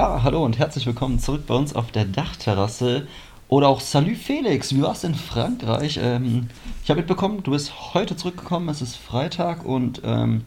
[0.00, 3.06] Ja, hallo und herzlich willkommen zurück bei uns auf der Dachterrasse.
[3.48, 6.00] Oder auch Salut Felix, wie war's in Frankreich?
[6.02, 6.48] Ähm,
[6.82, 10.46] ich habe mitbekommen, du bist heute zurückgekommen, es ist Freitag und ähm,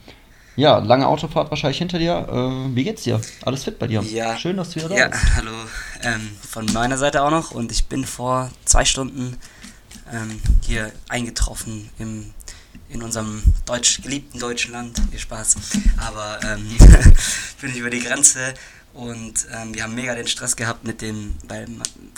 [0.55, 2.27] ja, lange Autofahrt wahrscheinlich hinter dir.
[2.27, 3.21] Äh, wie geht's dir?
[3.45, 4.01] Alles fit bei dir?
[4.01, 4.35] Ja.
[4.37, 5.35] Schön, dass du wieder da Ja, bist.
[5.35, 5.51] hallo.
[6.01, 9.37] Ähm, von meiner Seite auch noch und ich bin vor zwei Stunden
[10.11, 12.33] ähm, hier eingetroffen im,
[12.89, 14.99] in unserem deutsch, geliebten deutschen Land.
[15.11, 15.57] Viel Spaß.
[15.97, 16.67] Aber ähm,
[17.61, 18.55] bin ich über die Grenze
[18.93, 21.67] und ähm, wir haben mega den Stress gehabt mit dem, weil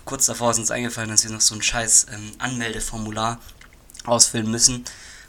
[0.03, 3.39] kurz davor ist uns eingefallen, dass wir noch so ein scheiß ähm, Anmeldeformular
[4.05, 4.83] ausfüllen müssen.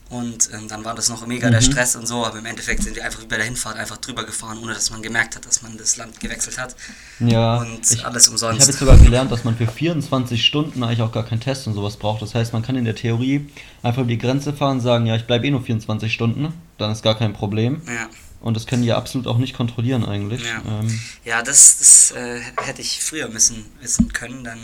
[0.08, 1.64] Und ähm, dann war das noch mega der Mhm.
[1.64, 4.58] Stress und so, aber im Endeffekt sind wir einfach bei der Hinfahrt einfach drüber gefahren,
[4.62, 6.76] ohne dass man gemerkt hat, dass man das Land gewechselt hat.
[7.18, 8.60] Ja, Und ich, alles ich umsonst.
[8.60, 11.74] habe jetzt sogar gelernt, dass man für 24 Stunden eigentlich auch gar keinen Test und
[11.74, 12.22] sowas braucht.
[12.22, 13.50] Das heißt, man kann in der Theorie
[13.82, 16.92] einfach über die Grenze fahren und sagen, ja, ich bleibe eh nur 24 Stunden, dann
[16.92, 17.82] ist gar kein Problem.
[17.88, 18.08] Ja,
[18.40, 20.44] Und das können die ja absolut auch nicht kontrollieren eigentlich.
[20.44, 20.62] Ja.
[20.80, 24.58] Ähm, ja das, das äh, hätte ich früher müssen, wissen können, dann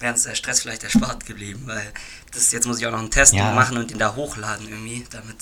[0.00, 1.92] wäre uns der Stress vielleicht erspart geblieben, weil
[2.32, 3.52] das, jetzt muss ich auch noch einen Test Ja.
[3.52, 5.36] machen und den da hochladen irgendwie, damit.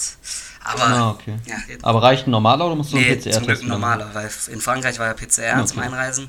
[0.64, 1.36] Aber ah, okay.
[1.46, 3.80] ja, Aber reicht ein normaler oder musst du nee, einen zum PCR-Test ein machen?
[3.80, 5.86] normaler, weil in Frankreich war ja PCR zum Okay.
[5.86, 6.28] Einreisen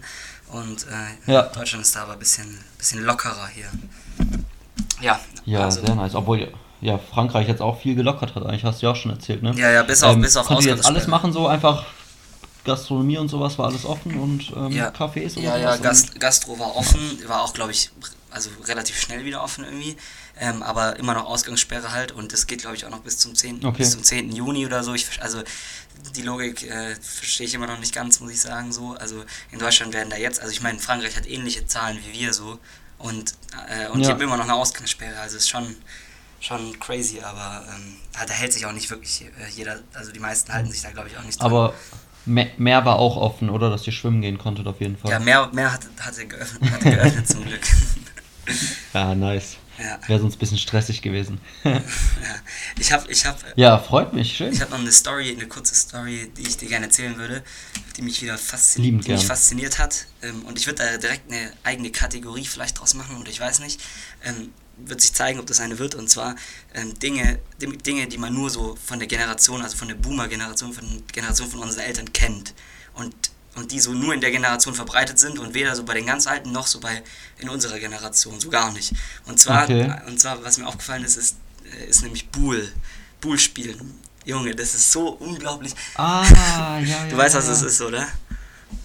[0.49, 1.41] und äh, Ja.
[1.43, 3.69] Deutschland ist da aber ein bisschen, bisschen lockerer hier.
[5.01, 6.13] Ja, Ja, also, sehr nice.
[6.15, 9.43] Obwohl ja Frankreich jetzt auch viel gelockert hat, eigentlich hast du ja auch schon erzählt,
[9.43, 9.53] ne?
[9.55, 11.85] Ja, ja, bis auf, bis auf konntet ihr jetzt alles machen, so einfach
[12.65, 14.89] Gastronomie und sowas war alles offen und ähm, Ja.
[14.89, 17.89] Cafés und Ja, ja, Gast, Gastro war offen, war auch, glaube ich,
[18.31, 19.95] also relativ schnell wieder offen irgendwie,
[20.39, 23.33] ähm, aber immer noch Ausgangssperre halt und das geht, glaube ich, auch noch bis zum
[23.33, 23.65] 10.
[23.65, 23.77] Okay.
[23.79, 24.31] bis zum 10.
[24.31, 24.93] Juni oder so.
[24.93, 25.41] Ich, also
[26.15, 28.95] die Logik äh, verstehe ich immer noch nicht ganz, muss ich sagen, so.
[28.99, 32.33] Also in Deutschland werden da jetzt, also ich meine, Frankreich hat ähnliche Zahlen wie wir
[32.33, 32.59] so
[32.99, 33.33] und,
[33.69, 34.09] äh, und Ja.
[34.09, 35.75] haben immer noch eine Ausgangssperre, also ist schon
[36.39, 40.53] schon crazy, aber ähm, da hält sich auch nicht wirklich äh, jeder, also die meisten
[40.53, 41.47] halten sich da, glaube ich, auch nicht dran.
[41.47, 41.73] Aber
[42.25, 43.69] Me- Meer war auch offen, oder?
[43.69, 45.11] Dass ihr schwimmen gehen konntet auf jeden Fall.
[45.11, 47.61] ja, mehr, mehr hatte, hatte geöffnet, hatte geöffnet zum Glück.
[48.93, 49.57] Ja, nice.
[49.77, 49.99] Ja.
[50.07, 51.39] Wäre sonst ein bisschen stressig gewesen.
[51.63, 51.81] Ja.
[52.79, 54.51] Ich habe ich hab, ja, freut mich, schön.
[54.51, 57.43] ich hab noch eine Story, eine kurze Story, die ich dir gerne erzählen würde,
[57.95, 60.07] die mich wieder faszin Liebend die mich fasziniert hat.
[60.23, 63.59] Ähm, und ich würde da direkt eine eigene Kategorie vielleicht draus machen, oder ich weiß
[63.59, 63.79] nicht.
[64.85, 65.95] Wird sich zeigen, ob das eine wird.
[65.95, 66.35] Und zwar
[66.73, 70.73] ähm, Dinge, Di- Dinge, die man nur so von der Generation, also von der Boomer-Generation,
[70.73, 72.53] von der Generation von unseren Eltern kennt.
[72.93, 73.13] Und,
[73.55, 76.27] und die so nur in der Generation verbreitet sind und weder so bei den ganz
[76.27, 77.03] Alten noch so bei
[77.39, 78.93] in unserer Generation, so gar nicht.
[79.25, 79.91] Und zwar, Okay.
[80.07, 81.35] und zwar was mir aufgefallen ist, ist,
[81.79, 82.71] äh, ist nämlich Buhl.
[83.21, 83.99] Buhl spielen.
[84.25, 85.73] Junge, das ist so unglaublich.
[85.95, 87.05] Ah, ja, ja.
[87.09, 87.53] Du weißt, was ja.
[87.53, 88.07] es ist, oder?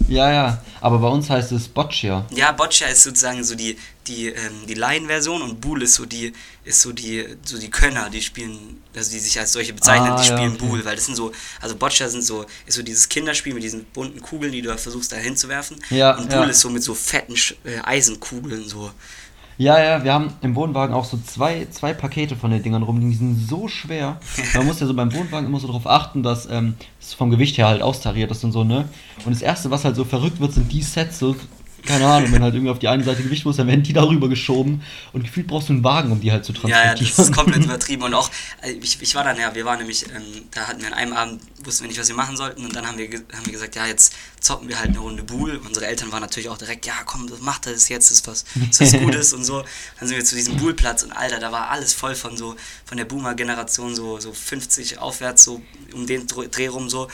[0.09, 0.63] Ja, ja.
[0.81, 2.27] Aber bei uns heißt es Boccia.
[2.31, 6.33] Ja, Boccia ist sozusagen so die, die, ähm, die Laienversion und Buhl ist so die,
[6.65, 10.21] ist so die, so die Könner, die spielen, also die sich als solche bezeichnen, Ah,
[10.21, 10.67] die ja, spielen okay.
[10.67, 13.85] Buhl, weil das sind so, also Boccia sind so, ist so dieses Kinderspiel mit diesen
[13.87, 15.79] bunten Kugeln, die du da versuchst da hinzuwerfen.
[15.91, 16.45] Ja, und Buhl ja.
[16.45, 18.91] ist so mit so fetten äh, Eisenkugeln so.
[19.57, 23.01] Ja, ja, wir haben im Wohnwagen auch so zwei, zwei Pakete von den Dingern rum,
[23.01, 24.19] die sind so schwer.
[24.55, 27.57] Man muss ja so beim Wohnwagen immer so darauf achten, dass ähm, es vom Gewicht
[27.59, 28.89] her halt austariert ist und so, ne?
[29.25, 31.37] Und das erste, was halt so verrückt wird, sind die Sets, so,
[31.87, 34.29] keine Ahnung, wenn halt irgendwie auf die eine Seite Gewicht muss, dann werden die darüber
[34.29, 36.97] geschoben und gefühlt brauchst du einen Wagen, um die halt zu Ja, transportieren.
[36.97, 38.03] ja, das ist komplett übertrieben.
[38.05, 38.31] Und auch,
[38.63, 41.13] äh, ich, ich war dann, ja, wir waren nämlich, ähm, da hatten wir an einem
[41.13, 42.65] Abend, wussten wir nicht, was wir machen sollten.
[42.65, 45.61] Und dann haben wir, haben wir gesagt, ja, jetzt zocken wir halt eine Runde Buhl.
[45.67, 48.45] Unsere Eltern waren natürlich auch direkt, ja, komm, das macht das jetzt, das ist was,
[48.71, 49.63] das ist was Gutes und so.
[49.99, 52.97] Dann sind wir zu diesem Buhlplatz und Alter, da war alles voll von so, von
[52.99, 55.63] der Boomer-Generation, so, so 50 aufwärts, so
[55.93, 57.09] um den Dr- Dreh rum so.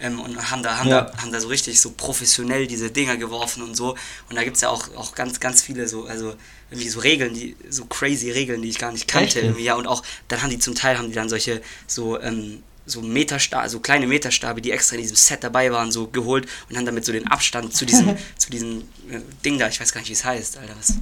[0.00, 1.02] Ähm, und haben da, haben, Ja.
[1.02, 3.96] da, haben da so richtig so professionell diese Dinger geworfen und so.
[4.28, 6.34] Und da gibt es ja auch, auch ganz, ganz viele so, also
[6.70, 9.40] irgendwie so Regeln, die, so crazy Regeln, die ich gar nicht kannte.
[9.40, 9.58] Echt.
[9.60, 13.00] Ja, und auch, dann haben die zum Teil, haben die dann solche, so, ähm, so
[13.02, 16.86] Meterstabe, so kleine Meterstabe, die extra in diesem Set dabei waren, so geholt und haben
[16.86, 20.10] damit so den Abstand zu diesem, zu diesem äh, Ding da, ich weiß gar nicht,
[20.10, 20.94] wie es heißt, Alter, was.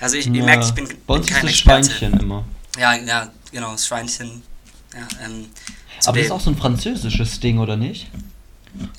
[0.00, 1.90] Also ich, ihr merkt, ich bin, bin kein das Experte.
[1.90, 2.44] Schweinchen immer.
[2.78, 4.42] Ja, ja, genau, das Schweinchen.
[4.94, 5.46] Ja, ähm,
[6.06, 8.08] Aber das ist auch so ein französisches Ding, oder nicht?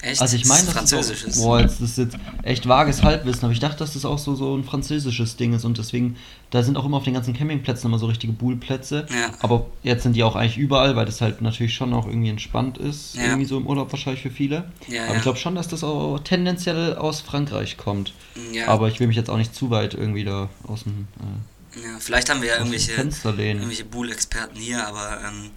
[0.01, 3.43] Echt, Also ich meine, das Französisch ist, auch, boah, jetzt ist jetzt echt vages Halbwissen,
[3.45, 6.15] aber ich dachte, dass das auch so, so ein französisches Ding ist und deswegen,
[6.49, 9.05] da sind auch immer auf den ganzen Campingplätzen immer so richtige Buhlplätze.
[9.13, 9.31] Ja.
[9.41, 12.77] Aber jetzt sind die auch eigentlich überall, weil das halt natürlich schon auch irgendwie entspannt
[12.77, 13.25] ist, Ja.
[13.25, 14.71] irgendwie so im Urlaub wahrscheinlich für viele.
[14.87, 18.13] Ja, aber ich glaube schon, dass das auch tendenziell aus Frankreich kommt.
[18.67, 21.99] Aber ich will mich jetzt auch nicht zu weit irgendwie da aus dem, äh, Ja,
[21.99, 25.51] vielleicht haben wir ja irgendwelche, irgendwelche Buhl-Experten hier, aber ähm,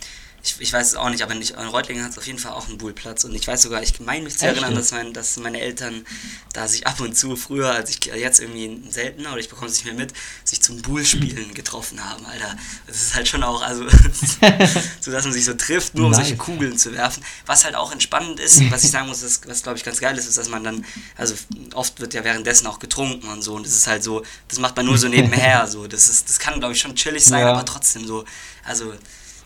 [0.44, 2.52] ich, ich weiß es auch nicht, aber nicht, in Reutlingen hat es auf jeden Fall
[2.52, 3.22] auch einen Bullplatz.
[3.24, 6.04] Und ich weiß sogar, ich meine mich zu Echt erinnern, dass, mein, dass meine Eltern
[6.52, 9.74] da sich ab und zu früher, als ich jetzt irgendwie seltener, oder ich bekomme es
[9.74, 10.12] nicht mehr mit,
[10.44, 12.56] sich zum Bullspielen getroffen haben, Alter.
[12.88, 13.86] Das ist halt schon auch, also,
[15.00, 16.20] so dass man sich so trifft, nur um Nice.
[16.22, 17.22] solche Kugeln zu werfen.
[17.46, 20.16] Was halt auch entspannend ist, was ich sagen muss, ist, was glaube ich ganz geil
[20.18, 20.84] ist, ist, dass man dann,
[21.16, 21.34] also
[21.74, 23.54] oft wird ja währenddessen auch getrunken und so.
[23.54, 25.66] Und das ist halt so, das macht man nur so nebenher.
[25.72, 25.86] So.
[25.86, 27.52] Das, ist, das kann, glaube ich, schon chillig sein, Ja.
[27.52, 28.24] aber trotzdem so,
[28.64, 28.92] also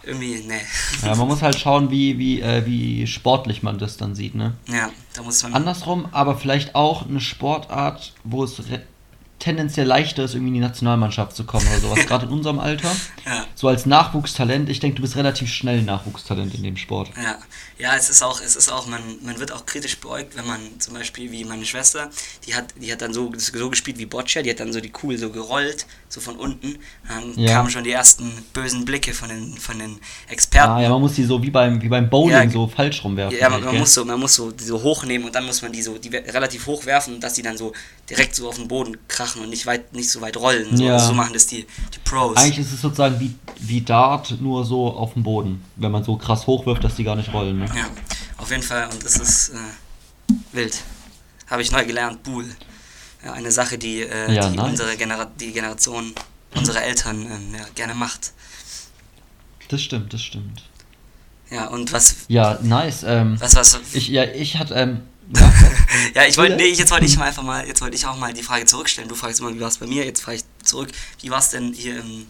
[0.06, 0.60] irgendwie, ne.
[1.02, 4.54] Ja, man muss halt schauen, wie, wie, äh, wie sportlich man das dann sieht, ne?
[4.68, 5.54] Ja, da muss man.
[5.54, 8.60] Andersrum, aber vielleicht auch eine Sportart, wo es
[9.38, 12.90] tendenziell leichter ist, irgendwie in die Nationalmannschaft zu kommen oder sowas, gerade in unserem Alter.
[13.24, 13.44] Ja.
[13.54, 17.10] So als Nachwuchstalent, ich denke, du bist relativ schnell ein Nachwuchstalent in dem Sport.
[17.16, 17.36] Ja,
[17.78, 20.58] ja, es ist auch, es ist auch, man, man wird auch kritisch beäugt, wenn man
[20.78, 22.08] zum Beispiel wie meine Schwester,
[22.46, 24.88] die hat, die hat dann so, so gespielt wie Boccia, die hat dann so die
[24.90, 26.78] Kugel so gerollt, so von unten.
[27.08, 27.52] Dann Ja.
[27.54, 30.70] kamen schon die ersten bösen Blicke von den, von den Experten.
[30.72, 33.38] Ah, ja, man muss die so wie beim, wie beim Bowling Ja, so falsch rumwerfen.
[33.38, 35.70] Ja, man, halt, man muss so, man muss so so hochnehmen und dann muss man
[35.72, 37.72] die so die relativ hoch werfen, dass die dann so
[38.08, 40.76] direkt so auf den Boden krachen und nicht weit, nicht so weit rollen.
[40.76, 40.98] So, Ja.
[40.98, 42.36] so machen das die, die Pros.
[42.38, 45.62] Eigentlich ist es sozusagen wie, wie Dart, nur so auf dem Boden.
[45.76, 47.58] Wenn man so krass hochwirft, dass die gar nicht rollen.
[47.58, 47.65] Ne?
[47.74, 47.90] Ja,
[48.38, 49.54] auf jeden Fall und das ist äh,
[50.52, 50.76] wild.
[51.48, 52.44] Habe ich neu gelernt, Buhl.
[53.24, 54.70] Ja, eine Sache, die, äh, Ja, die nice.
[54.70, 56.12] unsere Genera die Generation
[56.54, 58.32] unserer Eltern ähm, ja, gerne macht.
[59.68, 60.62] Das stimmt, das stimmt.
[61.50, 63.04] Ja, und was, Ja, nice.
[63.04, 65.02] Ähm, was, was, ich, ja, ich hatte, ähm,
[65.34, 65.52] ja,
[66.14, 68.32] ja, ich wollte, nee, jetzt wollte ich mal einfach mal, jetzt wollte ich auch mal
[68.32, 69.08] die Frage zurückstellen.
[69.08, 70.88] Du fragst immer, wie war es bei mir, jetzt frage ich zurück,
[71.20, 72.26] wie war es denn hier in,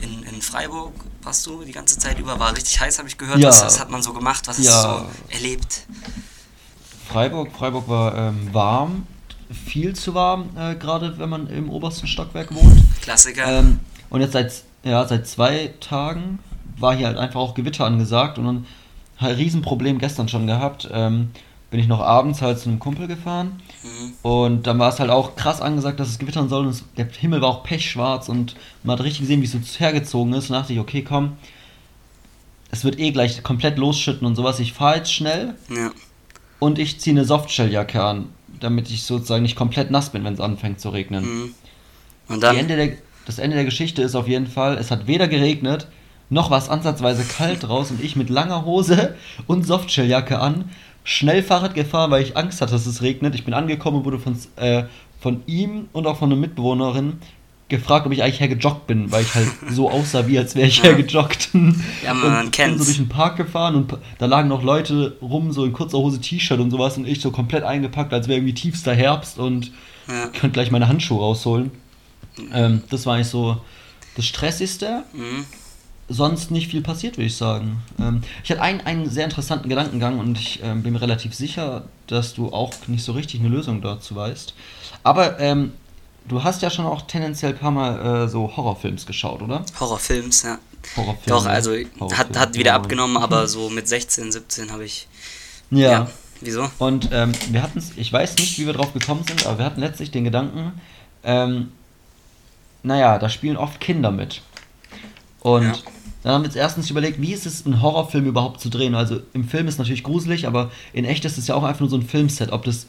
[0.00, 0.92] in, in Freiburg,
[1.22, 3.48] warst du die ganze Zeit über, war richtig heiß, habe ich gehört, Ja.
[3.48, 4.98] was, was hat man so gemacht, was hast Ja.
[4.98, 5.86] du so erlebt?
[7.08, 9.06] Freiburg, Freiburg war ähm, warm,
[9.66, 12.82] viel zu warm, äh, gerade wenn man im obersten Stockwerk wohnt.
[13.02, 13.46] Klassiker.
[13.46, 14.52] Ähm, und jetzt seit,
[14.84, 16.38] ja, seit zwei Tagen
[16.78, 18.66] war hier halt einfach auch Gewitter angesagt und dann
[19.18, 20.88] halt Riesenproblem gestern schon gehabt.
[20.92, 21.30] Ähm,
[21.70, 24.12] bin ich noch abends halt zu einem Kumpel gefahren Mhm.
[24.22, 27.06] und dann war es halt auch krass angesagt, dass es gewittern soll und es, der
[27.06, 30.56] Himmel war auch pechschwarz und man hat richtig gesehen, wie es so hergezogen ist und
[30.56, 31.32] dachte ich, okay, komm,
[32.70, 34.58] es wird eh gleich komplett losschütten und sowas.
[34.58, 35.92] Ich fahre jetzt schnell Ja.
[36.58, 38.26] und ich ziehe eine Softshelljacke an,
[38.58, 41.24] damit ich sozusagen nicht komplett nass bin, wenn es anfängt zu regnen.
[41.24, 41.54] Mhm.
[42.28, 42.92] Und dann, Ende der,
[43.26, 45.88] das Ende der Geschichte ist auf jeden Fall, es hat weder geregnet,
[46.30, 49.14] noch war es ansatzweise kalt raus und ich mit langer Hose
[49.46, 50.70] und Softshelljacke an,
[51.04, 53.34] schnell Fahrrad gefahren, weil ich Angst hatte, dass es regnet.
[53.34, 54.84] Ich bin angekommen und wurde von, äh,
[55.20, 57.18] von ihm und auch von einer Mitbewohnerin
[57.68, 60.82] gefragt, ob ich eigentlich hergejoggt bin, weil ich halt so aussah, wie als wäre ich
[60.82, 61.50] hergejoggt.
[62.04, 62.76] Ja, man und kennt's.
[62.76, 65.98] bin so durch den Park gefahren und da lagen noch Leute rum, so in kurzer
[65.98, 69.72] Hose, T-Shirt und sowas und ich so komplett eingepackt, als wäre irgendwie tiefster Herbst und
[70.08, 70.26] ja.
[70.26, 71.70] könnte gleich meine Handschuhe rausholen.
[72.52, 73.60] Ähm, das war eigentlich so
[74.16, 75.04] das Stressigste.
[75.12, 75.44] Mhm.
[76.08, 77.82] Sonst nicht viel passiert, würde ich sagen.
[77.98, 81.84] Ähm, ich hatte einen, einen sehr interessanten Gedankengang und ich ähm, bin mir relativ sicher,
[82.06, 84.54] dass du auch nicht so richtig eine Lösung dazu weißt.
[85.02, 85.72] Aber ähm,
[86.28, 89.64] du hast ja schon auch tendenziell ein paar Mal äh, so Horrorfilms geschaut, oder?
[89.80, 90.58] Horrorfilms, ja.
[90.96, 91.26] Horrorfilme.
[91.26, 92.76] Doch, also hat, Horrorfilme, hat wieder ja.
[92.76, 95.08] abgenommen, aber so mit 16, 17 habe ich.
[95.70, 96.08] Ja.
[96.40, 96.68] Wieso?
[96.78, 99.64] Und ähm, wir hatten es, ich weiß nicht, wie wir drauf gekommen sind, aber wir
[99.64, 100.78] hatten letztlich den Gedanken,
[101.22, 101.72] ähm,
[102.82, 104.42] naja, da spielen oft Kinder mit.
[105.40, 105.72] Und Ja.
[106.24, 108.94] Dann haben wir uns erstens überlegt, wie ist es, einen Horrorfilm überhaupt zu drehen?
[108.96, 111.90] Also im Film ist natürlich gruselig, aber in echt ist es ja auch einfach nur
[111.90, 112.50] so ein Filmset.
[112.50, 112.86] Ob das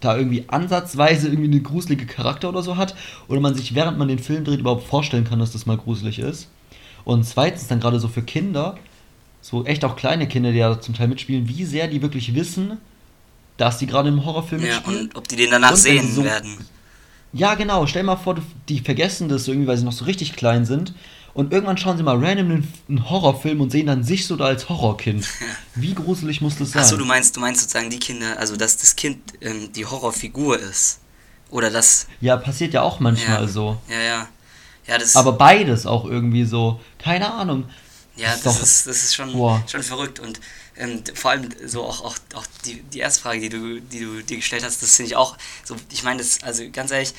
[0.00, 2.94] da irgendwie ansatzweise irgendwie eine gruselige Charakter oder so hat
[3.28, 6.18] oder man sich während man den Film dreht überhaupt vorstellen kann, dass das mal gruselig
[6.18, 6.48] ist.
[7.04, 8.76] Und zweitens dann gerade so für Kinder,
[9.42, 12.78] so echt auch kleine Kinder, die ja zum Teil mitspielen, wie sehr die wirklich wissen,
[13.58, 15.00] dass die gerade im Horrorfilm Ja, mitspielen.
[15.08, 16.56] und ob die den danach Und sehen so- werden.
[17.34, 17.86] Ja, genau.
[17.86, 18.36] Stell mal vor,
[18.68, 20.94] die vergessen das irgendwie, weil sie noch so richtig klein sind.
[21.34, 24.68] Und irgendwann schauen sie mal random einen, Horrorfilm und sehen dann sich so da als
[24.68, 25.28] Horrorkind.
[25.74, 26.82] Wie gruselig muss das sein?
[26.82, 30.58] Achso, du meinst, du meinst sozusagen die Kinder, also dass das Kind ähm, die Horrorfigur
[30.60, 31.00] ist.
[31.50, 32.06] Oder das.
[32.20, 33.48] ja, passiert ja auch manchmal Ja.
[33.48, 33.80] so.
[33.88, 34.28] Ja, ja.
[34.86, 36.78] Ja, das, Aber beides auch irgendwie so.
[36.98, 37.64] Keine Ahnung.
[38.16, 39.62] ja, das, doch- ist, das ist schon, Boah.
[39.66, 40.20] schon verrückt.
[40.20, 40.40] Und
[40.76, 44.22] ähm, vor allem so auch, auch, auch die, die erste Frage, die du, die du
[44.22, 47.12] dir gestellt hast, das finde ich auch so, ich meine das, also ganz ehrlich,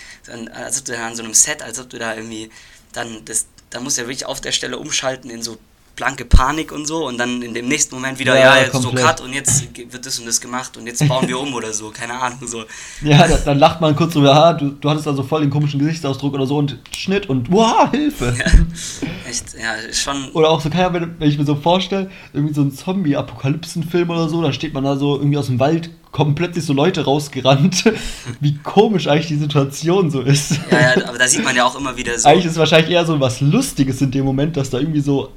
[0.53, 2.49] als ob du da an so einem Set, als ob du da irgendwie
[2.93, 5.57] dann das, da du ja wirklich auf der Stelle umschalten in so
[5.95, 8.91] blanke Panik und so und dann in dem nächsten Moment wieder, Ja, ja, jetzt so.
[8.91, 11.89] Cut und jetzt wird das und das gemacht und jetzt bauen wir um oder so,
[11.89, 12.63] keine Ahnung, so.
[13.01, 15.49] Ja, da, dann lacht man kurz drüber, ha, du, du hattest da so voll den
[15.49, 18.35] komischen Gesichtsausdruck oder so und Schnitt und wow, Hilfe.
[19.29, 22.61] Echt, ja, schon, Oder auch so, Ahnung, wenn, wenn ich mir so vorstelle, irgendwie so
[22.61, 26.63] ein Zombie-Apokalypsen-Film oder so, da steht man da so irgendwie aus dem Wald, kommen plötzlich
[26.63, 27.91] so Leute rausgerannt.
[28.39, 30.59] Wie komisch eigentlich die Situation so ist.
[30.71, 32.29] ja, ja, aber da sieht man ja auch immer wieder so.
[32.29, 35.31] Eigentlich ist es wahrscheinlich eher so was Lustiges in dem Moment, dass da irgendwie so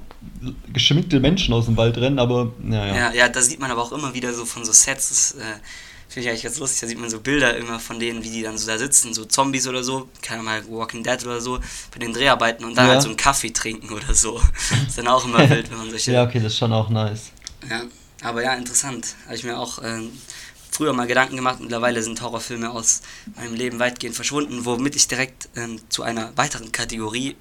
[0.72, 2.94] geschminkte Menschen aus dem Wald rennen, aber naja.
[2.94, 5.44] Ja, ja, da sieht man aber auch immer wieder so von so Sets, das äh,
[6.08, 8.42] finde ich eigentlich ganz lustig, da sieht man so Bilder immer von denen, wie die
[8.42, 11.58] dann so da sitzen, so Zombies oder so, keine Ahnung, Walking Dead oder so,
[11.92, 12.92] bei den Dreharbeiten und dann Ja.
[12.92, 14.40] halt so einen Kaffee trinken oder so.
[14.86, 16.12] ist dann auch immer wild, wenn man solche...
[16.12, 17.30] Ja, okay, das ist schon auch nice.
[17.68, 17.82] Ja,
[18.22, 19.14] aber ja, interessant.
[19.26, 20.10] Habe ich mir auch ähm,
[20.70, 21.58] früher mal Gedanken gemacht.
[21.60, 23.02] Mittlerweile sind Horrorfilme aus
[23.36, 27.36] meinem Leben weitgehend verschwunden, womit ich direkt ähm, zu einer weiteren Kategorie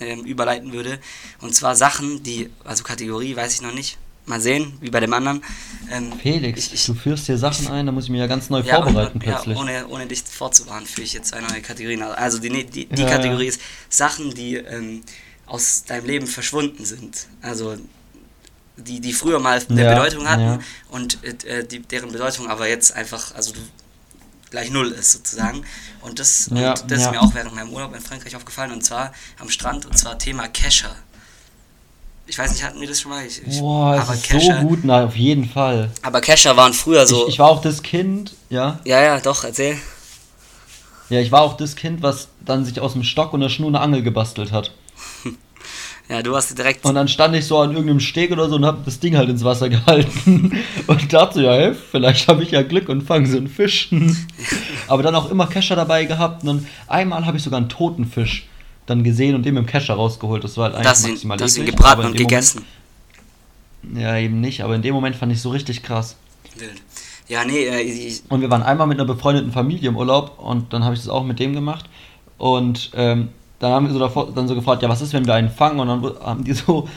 [0.00, 0.98] ähm, überleiten würde.
[1.40, 3.98] Und zwar Sachen, die, also Kategorie weiß ich noch nicht.
[4.26, 5.42] Mal sehen, wie bei dem anderen.
[5.90, 8.50] Ähm, Felix, ich, ich, du führst hier Sachen ein, da muss ich mich ja ganz
[8.50, 9.56] neu ja, vorbereiten ja, plötzlich.
[9.56, 12.02] ohne, ohne dich vorzuwarnen, führe ich jetzt eine neue Kategorie.
[12.02, 13.48] Also die, die, die Ja, Kategorie ja.
[13.48, 15.00] ist Sachen, die ähm,
[15.46, 17.26] aus deinem Leben verschwunden sind.
[17.40, 17.76] Also
[18.76, 20.58] die, die früher mal eine Ja, Bedeutung hatten ja.
[20.90, 23.60] und äh, die, deren Bedeutung aber jetzt einfach, also du,
[24.50, 25.64] gleich null ist sozusagen.
[26.00, 27.10] Und das, Ja, und das ist ja.
[27.12, 30.48] mir auch während meinem Urlaub in Frankreich aufgefallen und zwar am Strand und zwar Thema
[30.48, 30.94] Kescher.
[32.26, 33.24] Ich weiß nicht, hatten wir das schon mal?
[33.24, 35.90] Ich, ich, Boah, aber ist Kescher, so gut, na, auf jeden Fall.
[36.02, 37.22] aber Kescher waren früher so.
[37.22, 38.80] Ich, ich war auch das Kind, ja.
[38.84, 39.78] ja, ja, doch, erzähl.
[41.08, 43.68] Ja, ich war auch das Kind, was dann sich aus dem Stock und der Schnur
[43.68, 44.72] eine Angel gebastelt hat.
[46.08, 46.84] Ja, du hast direkt.
[46.84, 49.28] Und dann stand ich so an irgendeinem Steg oder so und hab das Ding halt
[49.28, 50.52] ins Wasser gehalten.
[50.86, 53.90] Und dachte, ja, hey, vielleicht habe ich ja Glück und fange so einen Fisch.
[54.88, 56.42] Aber dann auch immer Kescher dabei gehabt.
[56.42, 58.48] Und dann einmal habe ich sogar einen toten Fisch
[58.86, 60.42] dann gesehen und den mit dem Kescher rausgeholt.
[60.44, 62.64] Das war halt eigentlich Das ihn, maximal das ihn gebraten und gegessen.
[63.82, 64.62] Moment, ja, eben nicht.
[64.62, 66.16] Aber in dem Moment fand ich so richtig krass.
[66.56, 66.80] Wild.
[67.28, 70.84] Ja, nee, äh, Und wir waren einmal mit einer befreundeten Familie im Urlaub und dann
[70.84, 71.84] habe ich das auch mit dem gemacht.
[72.38, 75.34] Und ähm, dann haben wir so davor, dann so gefragt, ja, was ist, wenn wir
[75.34, 75.80] einen fangen?
[75.80, 76.88] Und dann haben die so,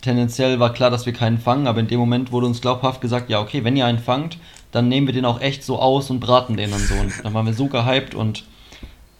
[0.00, 3.30] tendenziell war klar, dass wir keinen fangen, aber in dem Moment wurde uns glaubhaft gesagt,
[3.30, 4.38] ja, okay, wenn ihr einen fangt,
[4.70, 6.94] dann nehmen wir den auch echt so aus und braten den dann so.
[6.94, 8.44] Und dann waren wir so gehypt und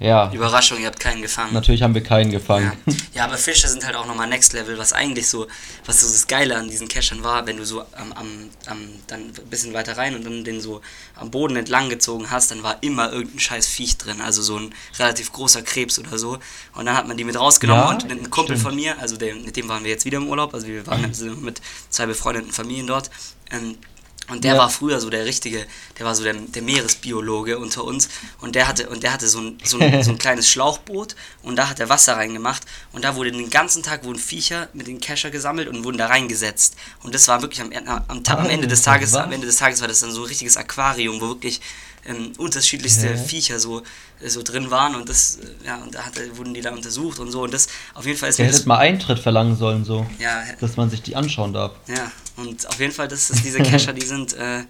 [0.00, 1.54] ja, Überraschung, ihr habt keinen gefangen.
[1.54, 2.72] natürlich haben wir keinen gefangen.
[2.86, 2.94] Ja.
[3.14, 5.46] ja, aber Fische sind halt auch nochmal Next Level, was eigentlich so,
[5.86, 9.20] was so das Geile an diesen Keschern war, wenn du so am, am, am dann
[9.20, 10.80] ein bisschen weiter rein und dann den so
[11.14, 14.74] am Boden entlang gezogen hast, dann war immer irgendein scheiß Viech drin, also so ein
[14.98, 16.38] relativ großer Krebs oder so.
[16.74, 18.68] Und dann hat man die mit rausgenommen Ja, und ein Kumpel stimmt.
[18.68, 21.14] von mir, also der, mit dem waren wir jetzt wieder im Urlaub, also wir waren
[21.14, 23.10] sind mit zwei befreundeten Familien dort.
[23.50, 23.76] Ähm,
[24.28, 24.59] und der Ja.
[24.61, 25.66] war früher so der richtige,
[25.99, 28.09] der war so der, der Meeresbiologe unter uns
[28.40, 31.57] und der hatte und der hatte so ein, so, ein, so ein kleines Schlauchboot und
[31.57, 32.62] da hat er Wasser reingemacht
[32.93, 36.07] und da wurde den ganzen Tag wurden Viecher mit den Kescher gesammelt und wurden da
[36.07, 37.71] reingesetzt und das war wirklich am,
[38.09, 39.23] am, am Ende des Tages was?
[39.25, 41.61] am Ende des Tages war das dann so ein richtiges Aquarium, wo wirklich
[42.07, 43.16] ähm, unterschiedlichste Hä?
[43.26, 43.81] Viecher so,
[44.21, 47.19] äh, so drin waren und das äh, ja und da hat, wurden die da untersucht
[47.19, 50.07] und so und das auf jeden Fall ist das hättet mal Eintritt verlangen sollen, so,
[50.19, 51.73] ja dass man sich die anschauen darf.
[51.88, 54.64] ja, und auf jeden Fall, das ist diese Kescher, die sind äh,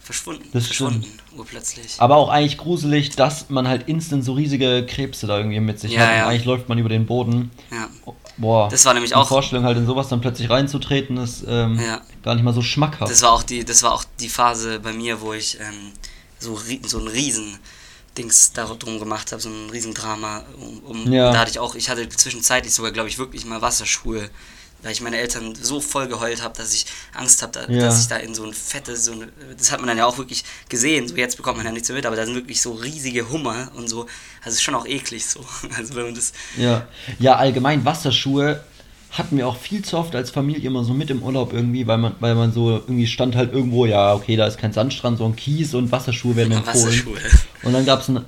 [0.00, 0.48] verschwunden.
[0.52, 1.06] Das verschwunden,
[1.36, 1.94] urplötzlich.
[1.98, 5.92] Aber auch eigentlich gruselig, dass man halt instant so riesige Krebse da irgendwie mit sich
[5.92, 6.08] Ja, hat.
[6.10, 6.26] Und ja.
[6.28, 7.50] eigentlich läuft man über den Boden.
[7.70, 7.88] Ja,
[8.36, 8.68] Boah.
[8.68, 12.00] Das war nämlich die auch- Vorstellung halt in sowas dann plötzlich reinzutreten, ist ähm, Ja.
[12.22, 13.10] gar nicht mal so schmackhaft.
[13.10, 15.92] das war auch die, das war auch die Phase bei mir, wo ich ähm,
[16.40, 17.58] so, so ein riesen
[18.18, 20.42] Dings darum gemacht habe, so ein Riesendrama.
[20.60, 21.32] Um, um, Ja.
[21.32, 24.28] Da hatte ich auch, ich hatte zwischenzeitlich sogar, glaube ich, wirklich mal Wasserschuhe,
[24.84, 27.80] weil ich meine Eltern so voll geheult habe, dass ich Angst habe, da, Ja.
[27.80, 30.18] dass ich da in so ein fettes, so eine, das hat man dann ja auch
[30.18, 32.72] wirklich gesehen, so jetzt bekommt man ja nichts mehr mit, aber da sind wirklich so
[32.72, 34.06] riesige Hummer und so,
[34.42, 35.40] also ist schon auch eklig so,
[35.76, 36.86] also wenn man das, Ja.
[37.18, 38.62] ja, allgemein Wasserschuhe
[39.10, 41.98] hatten wir auch viel zu oft als Familie immer so mit im Urlaub irgendwie, weil
[41.98, 45.24] man, weil man so irgendwie stand halt irgendwo, ja, okay, da ist kein Sandstrand, so
[45.24, 46.74] ein Kies und Wasserschuhe werden empfohlen.
[46.86, 47.18] Wasserschuhe,
[47.62, 48.24] Und dann gab es einen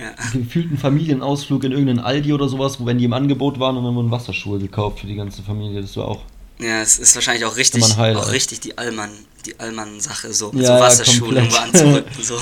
[0.00, 0.14] ja.
[0.32, 3.94] gefühlten Familienausflug in irgendeinen Aldi oder sowas, wo wenn die im Angebot waren und dann
[3.94, 5.82] wurden Wasserschuhe gekauft für die ganze Familie.
[5.82, 6.22] Das war auch.
[6.58, 9.10] Ja, es ist wahrscheinlich auch richtig, auch richtig die Allmann,
[9.46, 12.38] die Allmann-Sache, so mit Ja, so Wasserschuhen irgendwo anzurücken, so.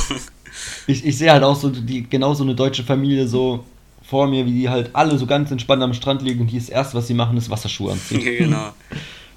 [0.87, 3.65] Ich, ich sehe halt auch so die genau so eine deutsche Familie so
[4.03, 6.69] vor mir, wie die halt alle so ganz entspannt am Strand liegen und die das
[6.69, 8.21] erste, was sie machen, ist Wasserschuhe anziehen.
[8.39, 8.73] genau.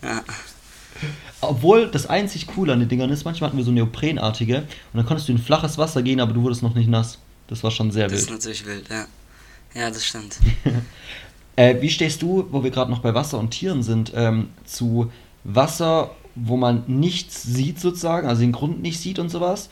[0.02, 0.24] Ja.
[1.42, 5.06] Obwohl das einzig coole an den Dingern ist, manchmal hatten wir so neoprenartige und dann
[5.06, 7.18] konntest du in flaches Wasser gehen, aber du wurdest noch nicht nass.
[7.52, 8.40] Das war schon sehr Das ist wild.
[8.40, 9.06] natürlich wild, ja.
[9.76, 10.38] Ja, das stimmt.
[11.58, 15.12] Äh, wie stehst du, wo wir gerade noch bei Wasser und Tieren sind, ähm, zu
[15.44, 19.68] Wasser, wo man nichts sieht sozusagen, also den Grund nicht sieht und sowas,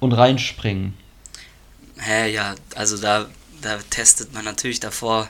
[0.00, 0.92] und reinspringen?
[1.98, 3.26] Hä, ja, also da,
[3.62, 5.28] da testet man natürlich davor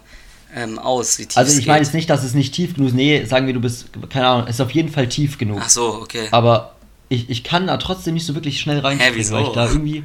[0.55, 2.89] ähm, aus, wie tief Also es ich meine jetzt nicht, dass es nicht tief genug
[2.89, 2.95] ist.
[2.95, 5.61] Nee, sagen wir, du bist, keine Ahnung, ist auf jeden Fall tief genug.
[5.63, 6.29] Ach so, okay.
[6.31, 6.77] Aber
[7.11, 9.35] ich, ich kann da trotzdem nicht so wirklich schnell reinspringen, wieso?
[9.35, 10.03] weil ich da irgendwie.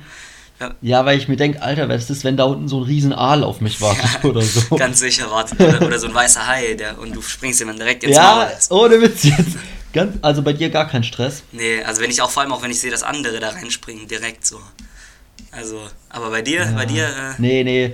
[0.59, 0.75] Ja.
[0.81, 3.43] Ja, weil ich mir denke, Alter, was ist, wenn da unten so ein riesen Aal
[3.43, 4.75] auf mich wartet oder so.
[4.77, 5.55] Ganz sicher, warte.
[5.55, 8.49] Oder, oder so ein weißer Hai, der, und du springst ihm dann direkt ins ja,
[8.69, 8.79] Maul.
[8.85, 9.57] ohne Witz jetzt.
[9.93, 11.43] Ganz, also bei dir gar kein Stress.
[11.51, 14.07] Nee, also wenn ich auch, vor allem auch wenn ich sehe, dass andere da reinspringen,
[14.07, 14.59] direkt so.
[15.51, 16.71] Also, aber bei dir, Ja.
[16.73, 17.93] bei dir, äh, Nee, nee.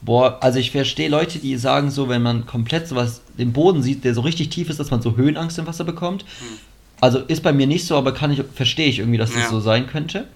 [0.00, 4.04] Boah, also ich verstehe Leute, die sagen so, wenn man komplett sowas, den Boden sieht,
[4.04, 6.22] der so richtig tief ist, dass man so Höhenangst im Wasser bekommt.
[6.22, 6.58] Hm.
[7.00, 9.48] Also ist bei mir nicht so, aber kann ich, verstehe ich irgendwie, dass das Ja.
[9.50, 10.26] so sein könnte.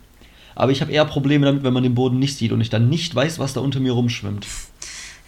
[0.58, 2.88] Aber ich habe eher Probleme damit, wenn man den Boden nicht sieht und ich dann
[2.88, 4.44] nicht weiß, was da unter mir rumschwimmt.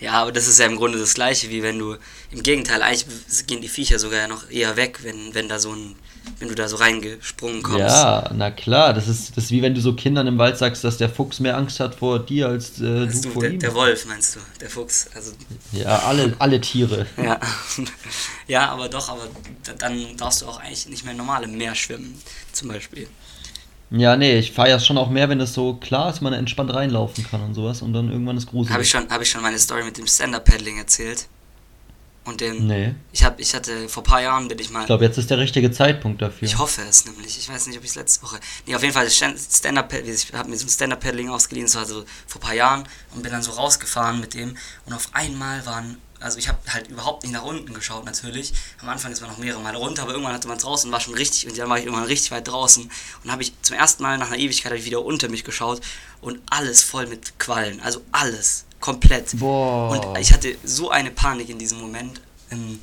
[0.01, 1.95] Ja, aber das ist ja im Grunde das Gleiche, wie wenn du,
[2.31, 3.07] im Gegenteil, eigentlich
[3.47, 5.95] gehen die Viecher sogar noch eher weg, wenn, wenn da so ein,
[6.39, 7.81] wenn du da so reingesprungen kommst.
[7.81, 10.83] Ja, na klar, das ist, das ist wie wenn du so Kindern im Wald sagst,
[10.85, 13.61] dass der Fuchs mehr Angst hat vor dir als äh, du du, vor der, ihm.
[13.61, 15.33] der Wolf, meinst du, der Fuchs, also,
[15.73, 17.07] Ja, alle, alle Tiere.
[17.23, 17.39] ja.
[18.49, 19.29] ja, aber doch, aber
[19.65, 22.21] da- dann darfst du auch eigentlich nicht mehr normal im Meer schwimmen,
[22.53, 23.07] zum Beispiel.
[23.91, 26.73] Ja, nee, ich feiere es schon auch mehr, wenn es so klar ist, man entspannt
[26.73, 28.73] reinlaufen kann und sowas und dann irgendwann ist gruselig.
[28.73, 31.27] Habe ich, schon, hab ich schon meine Story mit dem Stand-Up-Paddling erzählt?
[32.25, 32.95] Und den, Nee.
[33.13, 35.31] ich, hab, ich hatte, vor ein paar Jahren bin ich mal, Ich glaube, jetzt ist
[35.31, 36.47] der richtige Zeitpunkt dafür.
[36.47, 37.39] Ich hoffe es nämlich.
[37.39, 38.39] Ich weiß nicht, ob ich es letzte Woche.
[38.67, 41.87] Nee, auf jeden Fall Stand- Stand-up Ich habe mir so ein Stand-up-Paddling ausgeliehen, das war
[41.87, 44.57] so vor ein paar Jahren und bin dann so rausgefahren mit dem.
[44.85, 45.97] Und auf einmal waren.
[46.23, 48.53] Also ich habe halt überhaupt nicht nach unten geschaut natürlich.
[48.83, 50.93] Am Anfang ist man noch mehrere Mal runter, aber irgendwann hatte man es draußen und
[50.93, 52.91] war schon richtig und dann war ich irgendwann richtig weit draußen und
[53.25, 55.81] dann habe ich zum ersten Mal nach einer Ewigkeit wieder unter mich geschaut
[56.21, 59.39] und alles voll mit Quallen, also alles komplett.
[59.39, 59.91] Boah.
[59.91, 62.21] Und ich hatte so eine Panik in diesem Moment.
[62.51, 62.81] ähm,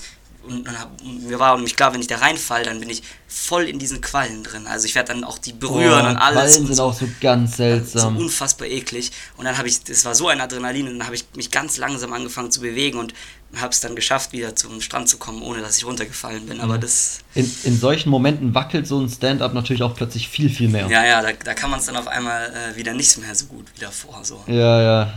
[0.48, 3.04] Und dann hab, und mir war nämlich klar, wenn ich da reinfall, dann bin ich
[3.28, 4.66] voll in diesen Quallen drin.
[4.66, 6.38] Also ich werde dann auch die berühren Boah, und alles.
[6.52, 6.84] Quallen und sind so.
[6.84, 8.16] auch so ganz so seltsam.
[8.16, 9.12] unfassbar eklig.
[9.36, 11.76] Und dann habe ich, das war so ein Adrenalin, und dann habe ich mich ganz
[11.78, 13.14] langsam angefangen zu bewegen und
[13.58, 16.62] habe es dann geschafft, wieder zum Strand zu kommen, ohne dass ich runtergefallen bin.
[16.62, 20.70] Aber das, In, in solchen Momenten wackelt so ein Stand-up natürlich auch plötzlich viel, viel
[20.70, 20.88] mehr.
[20.88, 23.48] ja, ja, da, da kann man es dann auf einmal äh, wieder nicht mehr so
[23.48, 24.20] gut wieder vor.
[24.24, 24.44] So.
[24.48, 24.82] ja.
[24.82, 25.14] ja.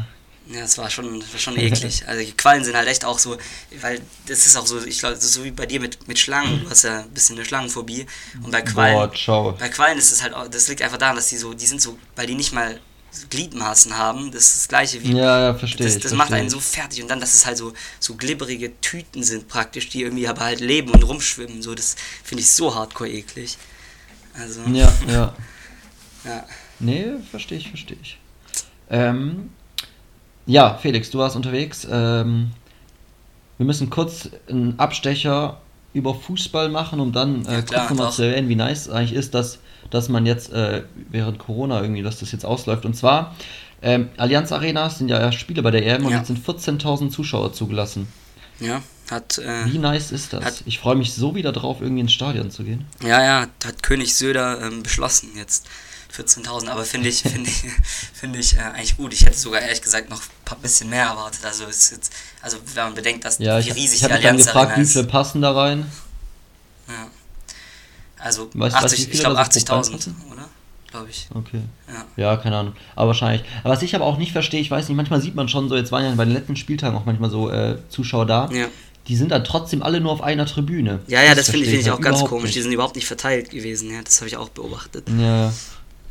[0.53, 2.03] Ja, es war schon, war schon eklig.
[2.07, 3.37] Also die Quallen sind halt echt auch so,
[3.81, 6.63] weil das ist auch so, ich glaube, das so wie bei dir mit, mit Schlangen.
[6.65, 8.07] Du hast ja ein bisschen eine Schlangenphobie.
[8.43, 9.53] Und bei Quallen, Boah, ciao.
[9.53, 11.81] bei Quallen ist es halt auch, das liegt einfach daran, dass die so, die sind
[11.81, 12.81] so, weil die nicht mal
[13.31, 14.31] Gliedmaßen haben.
[14.33, 15.13] Das ist das gleiche wie.
[15.17, 16.53] Ja, ja, verstehe Das, das macht verstehe einen ich.
[16.53, 20.27] so fertig und dann, dass es halt so, so glibberige Tüten sind praktisch, die irgendwie
[20.29, 21.61] aber halt leben und rumschwimmen.
[21.63, 23.57] So, das finde ich so hardcore eklig.
[24.35, 25.35] Also, Ja, ja.
[26.25, 26.47] ja.
[26.79, 28.19] Nee, verstehe ich, verstehe ich.
[28.91, 29.51] Ähm,
[30.51, 31.87] ja, Felix, du warst unterwegs.
[31.91, 32.51] Ähm,
[33.59, 35.61] wir müssen kurz einen Abstecher
[35.93, 38.91] über Fußball machen, um dann äh, Ja, klar, kurz nochmal zu erwähnen, wie nice es
[38.91, 39.59] eigentlich ist, dass,
[39.91, 42.85] dass man jetzt äh, während Corona irgendwie, dass das jetzt ausläuft.
[42.85, 43.35] Und zwar,
[43.83, 46.19] ähm, Allianz Arenas sind ja Spiele bei der EM und Ja.
[46.19, 48.09] jetzt sind 14.000 Zuschauer zugelassen.
[48.61, 50.45] Ja, hat, äh, Wie nice ist das?
[50.45, 52.87] Hat- ich freue mich so wieder drauf, irgendwie ins Stadion zu gehen.
[53.03, 55.67] Ja, ja, hat König Söder ähm, beschlossen jetzt.
[56.17, 57.63] 14.000, aber finde ich, finde ich,
[58.15, 59.13] finde ich äh, eigentlich gut.
[59.13, 61.45] Ich hätte sogar ehrlich gesagt noch ein paar bisschen mehr erwartet.
[61.45, 64.19] Also ist jetzt, also wenn man bedenkt, dass Ja, wie ich, riesig ich habe die
[64.19, 65.11] mich dann Allianz gefragt, Arena wie viele ist.
[65.11, 65.87] passen da rein.
[66.89, 67.07] Ja.
[68.19, 70.17] Also Weißt du, 80, wie ich glaube da so pro 80.000, passen?
[70.31, 70.49] oder?
[70.91, 71.29] Glaube ich.
[71.33, 71.61] Okay.
[71.89, 72.05] Ja.
[72.17, 72.75] Ja, keine Ahnung.
[72.97, 73.45] Aber wahrscheinlich.
[73.63, 75.77] Aber was ich aber auch nicht verstehe, ich weiß nicht, manchmal sieht man schon so,
[75.77, 78.51] jetzt waren ja bei den letzten Spieltagen auch manchmal so äh, Zuschauer da.
[78.51, 78.67] Ja,
[79.07, 80.99] Die sind dann trotzdem alle nur auf einer Tribüne.
[81.07, 82.51] ja, ja das finde ich, finde ich halt auch ganz überhaupt komisch.
[82.51, 82.65] Die nicht.
[82.65, 83.89] sind überhaupt nicht verteilt gewesen.
[83.91, 85.09] Ja, das habe ich auch beobachtet.
[85.19, 85.53] Ja.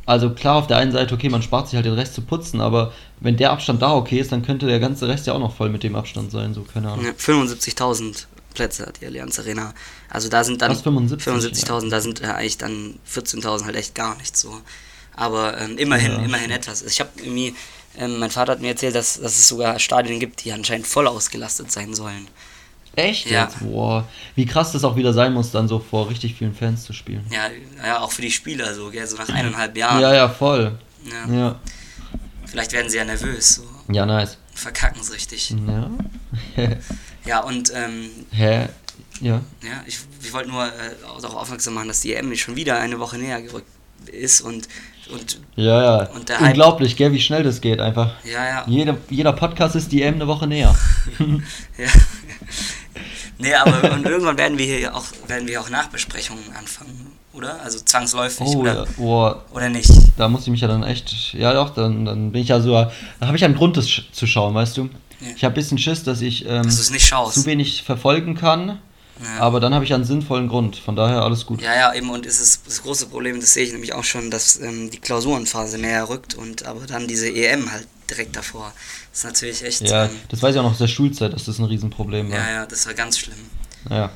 [0.10, 2.62] Also klar, auf der einen Seite, okay, man spart sich halt den Rest zu putzen,
[2.62, 5.56] aber wenn der Abstand da okay ist, dann könnte der ganze Rest ja auch noch
[5.56, 7.06] voll mit dem Abstand sein, so, keine Ahnung.
[7.06, 9.76] Ja, 75.000 Plätze hat die Allianz Arena.
[10.10, 11.64] Also da sind dann Was, 75?
[11.64, 14.60] 75.000, da sind äh, eigentlich dann 14.000 halt echt gar nichts so.
[15.16, 16.82] Aber ähm, immerhin, Ja, immerhin etwas.
[16.82, 17.54] Ich habe irgendwie,
[17.96, 21.06] ähm, mein Vater hat mir erzählt, dass, dass es sogar Stadien gibt, die anscheinend voll
[21.06, 22.28] ausgelastet sein sollen.
[23.04, 23.44] Echt Ja.
[23.46, 23.60] jetzt?
[23.60, 24.08] Boah.
[24.36, 27.26] Wie krass das auch wieder sein muss, dann so vor richtig vielen Fans zu spielen.
[27.32, 27.44] Ja,
[27.86, 30.02] ja auch für die Spieler so, gell, so nach eineinhalb Jahren.
[30.02, 30.78] Ja, ja, voll.
[31.28, 31.34] Ja.
[31.34, 31.60] Ja.
[32.46, 34.38] Vielleicht werden sie ja nervös so, Ja, nice.
[34.54, 35.54] verkacken es richtig.
[35.68, 35.90] Ja.
[37.26, 38.68] Ja, und ähm, Hä?
[39.22, 39.42] Ja.
[39.62, 40.70] ja, ich, ich wollte nur äh,
[41.22, 43.68] darauf aufmerksam machen, dass die EM schon wieder eine Woche näher gerückt
[44.12, 44.68] ist und,
[45.12, 46.10] und Ja, ja.
[46.12, 48.14] Und Unglaublich, gell, wie schnell das geht einfach.
[48.24, 50.74] ja, ja, Jeder, jeder Podcast ist die EM eine Woche näher.
[51.78, 51.88] Ja.
[53.40, 57.60] Nee, aber und irgendwann werden wir hier auch, werden wir auch Nachbesprechungen anfangen, oder?
[57.62, 58.86] Also zwangsläufig, Oh, oder, ja.
[58.98, 59.90] Boah, oder nicht?
[60.18, 61.34] da muss ich mich ja dann echt.
[61.34, 62.72] Ja, doch, dann, dann bin ich ja so.
[62.74, 64.84] Da habe ich einen Grund, das zu schauen, weißt du?
[65.22, 65.28] Ja.
[65.36, 66.92] Ich habe ein bisschen Schiss, dass ich ähm, Dass
[67.34, 68.80] zu wenig verfolgen kann.
[69.22, 69.42] Ja.
[69.42, 70.78] Aber dann habe ich einen sinnvollen Grund.
[70.78, 71.62] Von daher alles gut.
[71.62, 74.32] Ja, ja, eben, und es ist das große Problem, das sehe ich nämlich auch schon,
[74.32, 78.72] dass ähm, die Klausurenphase näher rückt und aber dann diese EM halt direkt davor.
[79.12, 79.82] Das ist natürlich echt.
[79.82, 82.38] Ja, ähm, das weiß ich auch noch aus der Schulzeit, dass das ein Riesenproblem war.
[82.40, 83.38] ja, ja, das war ganz schlimm.
[83.90, 84.10] Ja.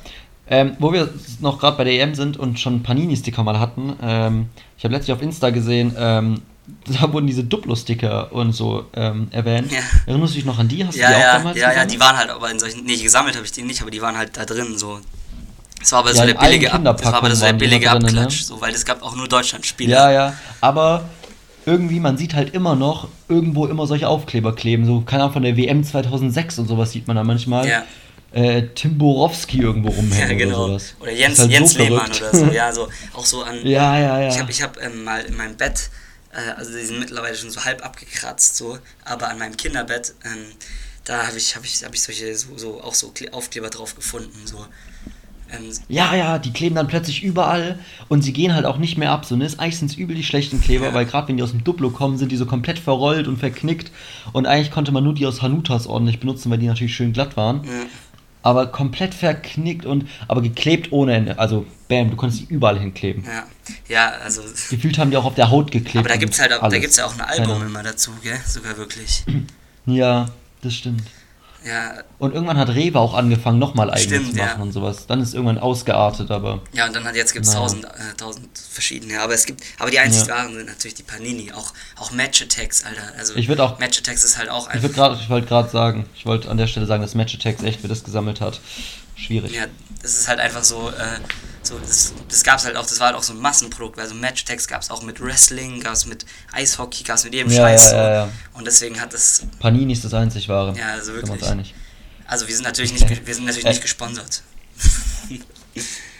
[0.46, 1.08] Ähm, wo wir
[1.40, 5.14] noch gerade bei der EM sind und schon Panini-Sticker mal hatten, ähm, ich habe letztlich
[5.16, 6.42] auf Insta gesehen, ähm,
[7.00, 9.72] da wurden diese Duplo-Sticker und so ähm, erwähnt.
[9.72, 9.78] Ja.
[10.06, 10.84] Erinnerst du dich noch an die?
[10.86, 11.92] Hast Ja, du die auch ja, damals ja, ja, gesammelt?
[11.92, 12.84] die waren halt aber in solchen.
[12.84, 15.00] Nee, gesammelt habe ich die nicht, aber die waren halt da drin so.
[15.80, 17.52] Das war aber so Ja, der in allen billige, Ab- das war aber so der
[17.54, 18.30] billige drin, ne?
[18.30, 19.92] So, weil es gab auch nur Deutschland-Spiele.
[19.92, 21.04] Ja, ja, aber
[21.66, 24.86] irgendwie, man sieht halt immer noch irgendwo immer solche Aufkleber kleben.
[24.86, 27.68] So, keine Ahnung, von der WM 2006 und sowas sieht man da manchmal.
[27.68, 27.84] Ja.
[28.32, 30.64] Äh, Tim Borowski irgendwo rumhängen Ja, genau.
[30.64, 30.94] oder sowas.
[31.00, 32.46] Oder Jens, halt Jens so Lehmann oder so.
[32.46, 33.64] Ja, so auch so an.
[33.64, 34.28] Ja, ja, ja.
[34.28, 35.90] Ich habe ich hab, ähm, mal in meinem Bett,
[36.32, 40.46] äh, also die sind mittlerweile schon so halb abgekratzt, so, aber an meinem Kinderbett, ähm,
[41.04, 43.94] da habe ich, hab ich, hab ich solche, so, so, auch so Kle- Aufkleber drauf
[43.94, 44.32] gefunden.
[44.46, 44.66] So.
[45.52, 47.78] Ähm, Ja, ja, die kleben dann plötzlich überall
[48.08, 49.24] und sie gehen halt auch nicht mehr ab.
[49.24, 49.44] So, ne?
[49.44, 50.94] Ist eigentlich sind es übel die schlechten Kleber, Ja.
[50.94, 53.92] weil gerade wenn die aus dem Duplo kommen, sind die so komplett verrollt und verknickt.
[54.32, 57.36] Und eigentlich konnte man nur die aus Hanutas ordentlich benutzen, weil die natürlich schön glatt
[57.36, 57.64] waren.
[57.64, 57.70] ja.
[58.42, 61.38] Aber komplett verknickt und aber geklebt ohne Ende.
[61.38, 63.24] Also, bam, du konntest die überall hinkleben.
[63.24, 63.44] Ja,
[63.88, 64.42] ja, also.
[64.68, 65.96] Gefühlt haben die auch auf der Haut geklebt.
[65.96, 68.10] Aber da und gibt's halt auch, da gibt's ja auch ein Album Keine- immer dazu,
[68.22, 68.38] gell?
[68.46, 69.24] Sogar wirklich.
[69.86, 70.26] Ja,
[70.60, 71.04] das stimmt.
[71.66, 74.62] Ja, Und irgendwann hat Rewe auch angefangen, nochmal eigene Stimmt, zu machen ja.
[74.62, 75.06] und sowas.
[75.06, 76.60] Dann ist irgendwann ausgeartet, aber.
[76.72, 77.60] ja, und dann hat jetzt gibt's Naja.
[77.60, 79.20] tausend, äh, tausend verschiedene.
[79.20, 80.34] Aber es gibt, aber die einzig Ja.
[80.36, 81.52] wahren sind natürlich die Panini.
[81.52, 83.00] Auch, auch Match Attacks, Alter.
[83.18, 84.92] Also Ich auch- Match Attacks ist halt auch Ich, einfach.
[84.92, 87.82] grad- ich wollte gerade sagen, ich wollte an der Stelle sagen, dass Match Attacks echt,
[87.82, 88.60] wer das gesammelt hat.
[89.16, 89.52] Schwierig.
[89.52, 89.64] Ja,
[90.02, 91.18] das ist halt einfach so, äh,
[91.66, 94.14] so das, das gab es halt auch, das war halt auch so ein Massenprodukt, also
[94.14, 97.56] Match-Tags gab es auch mit Wrestling, gab es mit Eishockey, gab es mit jedem Ja,
[97.62, 98.28] Scheiß ja, ja.
[98.52, 100.76] Und deswegen hat das, Panini ist das einzig wahre.
[100.78, 101.74] Ja, also wirklich.
[102.26, 103.70] also wir sind natürlich nicht, wir sind natürlich Äh.
[103.70, 104.42] nicht gesponsert.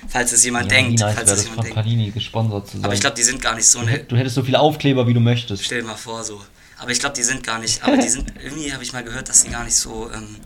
[0.08, 1.74] falls es jemand denkt, nice falls es jemand von denkt.
[1.76, 2.84] Panini gesponsert zu sein.
[2.84, 5.06] Aber ich glaube, die sind gar nicht so du, eine, du hättest so viele Aufkleber,
[5.06, 5.64] wie du möchtest.
[5.64, 6.40] stell dir mal vor so.
[6.78, 9.28] Aber ich glaube, die sind gar nicht, aber die sind, irgendwie habe ich mal gehört,
[9.28, 10.36] dass die gar nicht so, ähm,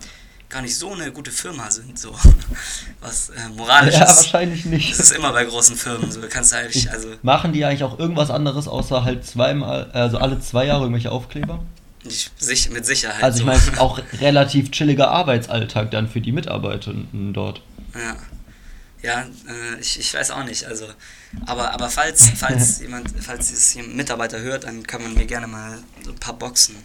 [0.48, 2.14] gar nicht so eine gute Firma sind, so.
[3.00, 4.16] Was äh, moralisch Ja, ist.
[4.16, 4.92] wahrscheinlich nicht.
[4.92, 6.20] Das ist immer bei großen Firmen so.
[6.20, 10.40] Du kannst halt, also Machen die eigentlich auch irgendwas anderes, außer halt zweimal, also alle
[10.40, 11.60] zwei Jahre irgendwelche Aufkleber?
[12.04, 13.22] nicht, sich, mit Sicherheit.
[13.22, 17.62] Also ich meine, es ist auch relativ chilliger Arbeitsalltag dann für die Mitarbeitenden dort.
[17.94, 18.16] Ja,
[19.02, 20.64] ja äh, ich, ich weiß auch nicht.
[20.64, 20.86] Also,
[21.46, 25.78] aber, aber falls, falls jemand, falls es Mitarbeiter hört, dann kann man mir gerne mal
[26.04, 26.76] so ein paar Boxen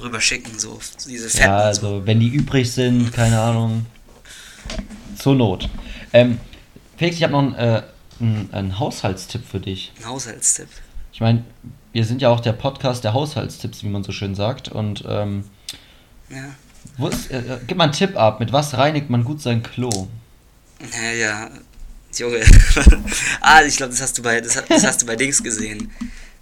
[0.00, 1.44] rüberschicken, so, so diese fetten.
[1.44, 1.86] Ja, so.
[1.88, 3.86] also wenn die übrig sind, keine Ahnung.
[5.16, 5.68] Zur Not.
[6.12, 6.38] Ähm,
[6.96, 7.82] Felix, ich habe noch einen, äh,
[8.20, 9.92] einen, einen Haushaltstipp für dich.
[9.98, 10.68] Ein Haushaltstipp.
[11.12, 11.44] Ich meine,
[11.92, 14.68] wir sind ja auch der Podcast der Haushaltstipps, wie man so schön sagt.
[14.68, 15.44] Und ähm,
[16.30, 17.08] Ja.
[17.08, 18.40] ist, äh, äh, gib mal einen Tipp ab.
[18.40, 20.08] Mit was reinigt man gut sein Klo?
[20.92, 21.50] Ja, ja.
[22.16, 22.40] Junge.
[23.40, 25.90] ah, ich glaube, das hast du bei das, das hast du bei Dings gesehen.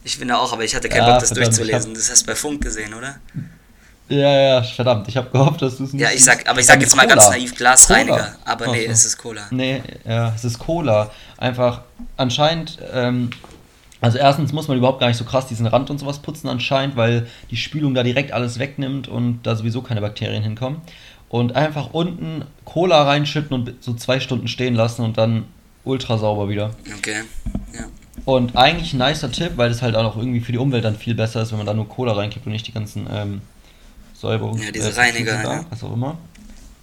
[0.07, 1.91] Ich bin da auch, aber ich hatte keinen Ja, Bock, das verdammt, durchzulesen.
[1.91, 3.17] hab- Das hast du bei Funk gesehen, oder?
[4.09, 5.09] Ja, ja, verdammt.
[5.09, 7.09] Ich habe gehofft, dass du es nicht Ja, ich sag, aber ich sag jetzt mal
[7.09, 7.37] ganz Cola.
[7.37, 8.17] naiv Glasreiniger.
[8.17, 8.37] Cola.
[8.45, 8.93] Aber nee, so.
[8.93, 9.47] es ist Cola.
[9.51, 11.11] Nee, ja, es ist Cola.
[11.39, 11.81] Einfach
[12.17, 13.31] anscheinend, ähm,
[14.01, 16.95] also erstens muss man überhaupt gar nicht so krass diesen Rand und sowas putzen anscheinend,
[16.97, 20.83] weil die Spülung da direkt alles wegnimmt und da sowieso keine Bakterien hinkommen.
[21.29, 25.47] Und einfach unten Cola reinschütten und so zwei Stunden stehen lassen und dann
[25.85, 26.71] ultra sauber wieder.
[26.97, 27.25] Okay.
[27.75, 27.87] Ja.
[28.25, 31.15] Und eigentlich ein nicer Tipp, weil das halt auch irgendwie für die Umwelt dann viel
[31.15, 33.41] besser ist, wenn man da nur Cola reinkippt und nicht die ganzen ähm,
[34.15, 34.65] Säuberungs...
[34.65, 35.65] Ja, diese äh, Reiniger, da.
[35.71, 36.19] Was auch immer.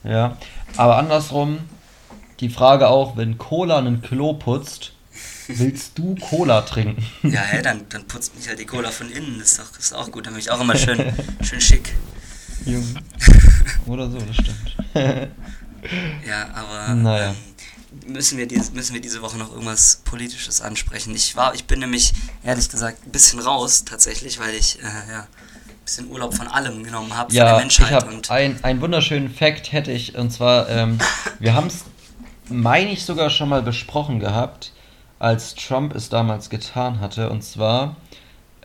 [0.04, 0.38] Ja,
[0.78, 1.60] aber andersrum,
[2.40, 4.94] die Frage auch, wenn Cola einen Klo putzt,
[5.48, 7.06] willst du Cola trinken?
[7.24, 9.40] Ja, hä, dann, dann putzt mich halt die Cola von innen.
[9.40, 10.26] Das ist doch, das ist auch gut.
[10.26, 11.94] Dann bin ich auch immer schön, schön schick.
[12.66, 12.86] Junge.
[13.88, 14.76] Oder so, das stimmt.
[16.28, 17.30] Ja, aber Naja.
[17.30, 17.36] ähm,
[18.08, 21.16] müssen, wir diese, müssen wir diese Woche noch irgendwas Politisches ansprechen.
[21.16, 25.20] Ich war, ich bin nämlich, ehrlich gesagt, ein bisschen raus tatsächlich, weil ich äh, ja,
[25.22, 25.28] ein
[25.86, 27.92] bisschen Urlaub von allem genommen habe, von der Ja, ich Menschheit.
[27.92, 30.98] habe und ein, einen wunderschönen Fact hätte ich, und zwar, ähm,
[31.40, 31.84] wir haben es,
[32.50, 34.72] meine ich, sogar schon mal besprochen gehabt,
[35.20, 37.96] als Trump es damals getan hatte, und zwar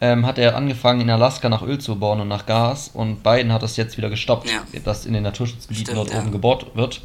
[0.01, 3.53] ähm, hat er angefangen, in Alaska nach Öl zu bohren und nach Gas, und Biden
[3.53, 4.63] hat das jetzt wieder gestoppt, Ja.
[4.85, 6.21] dass in den Naturschutzgebieten Stimmt, dort ja.
[6.21, 7.01] oben gebohrt wird.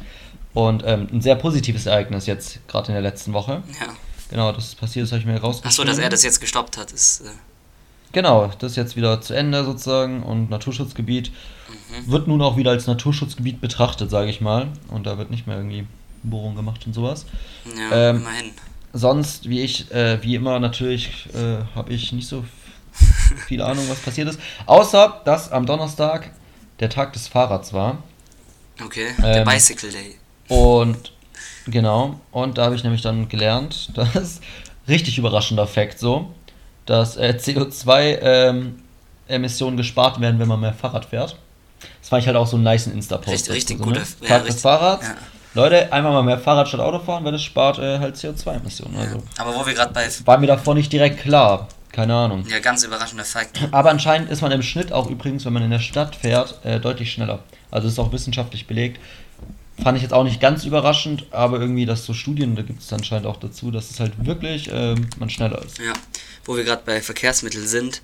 [0.54, 3.62] Und ähm, ein sehr positives Ereignis jetzt, gerade in der letzten Woche.
[3.80, 3.86] ja.
[4.30, 5.68] Genau, das ist passiert, das habe ich mir rausgeschrieben.
[5.68, 7.20] Achso, dass er das jetzt gestoppt hat, ist.
[7.20, 7.30] Äh,
[8.12, 11.30] Genau, das ist jetzt wieder zu Ende sozusagen und Naturschutzgebiet
[12.06, 12.10] Mhm.
[12.12, 14.68] wird nun auch wieder als Naturschutzgebiet betrachtet, sage ich mal.
[14.88, 15.86] Und da wird nicht mehr irgendwie
[16.22, 17.26] Bohrung gemacht und sowas.
[17.76, 18.50] ja, Ähm, immerhin.
[18.92, 22.44] Sonst, wie ich, äh, wie immer natürlich, äh, habe ich nicht so
[23.48, 24.38] viel Ahnung, was passiert ist.
[24.66, 26.30] Außer, dass am Donnerstag
[26.80, 27.98] der Tag des Fahrrads war.
[28.84, 30.16] Okay, der ähm, Bicycle Day.
[30.48, 31.12] Und
[31.66, 34.40] genau, und da habe ich nämlich dann gelernt, dass
[34.88, 36.32] richtig überraschender Fakt so,
[36.86, 41.36] dass äh, CO2-Emissionen gespart werden, wenn man mehr Fahrrad fährt.
[42.00, 43.28] Das fand ich halt auch so einen nice Insta-Post.
[43.50, 44.06] Richtig- richtig dazu, guter- ne?
[44.28, 45.06] ja, richtig- Fahrrads.
[45.06, 45.14] ja.
[45.56, 48.96] Leute, einmal mal mehr Fahrrad statt Auto fahren, weil das spart äh, halt CO2-Emissionen.
[48.98, 49.18] Also.
[49.18, 49.22] Ja.
[49.38, 50.08] Aber wo wir gerade bei.
[50.24, 51.68] War mir davor nicht direkt klar.
[51.92, 52.44] Keine Ahnung.
[52.48, 53.60] Ja, ganz überraschender Fakt.
[53.70, 56.80] Aber anscheinend ist man im Schnitt auch übrigens, wenn man in der Stadt fährt, äh,
[56.80, 57.38] deutlich schneller.
[57.70, 58.98] Also ist auch wissenschaftlich belegt.
[59.82, 62.92] Fand ich jetzt auch nicht ganz überraschend, aber irgendwie, dass so Studien, da gibt es
[62.92, 65.78] anscheinend auch dazu, dass es halt wirklich ähm, man schneller ist.
[65.78, 65.92] Ja,
[66.44, 68.02] wo wir gerade bei Verkehrsmitteln sind,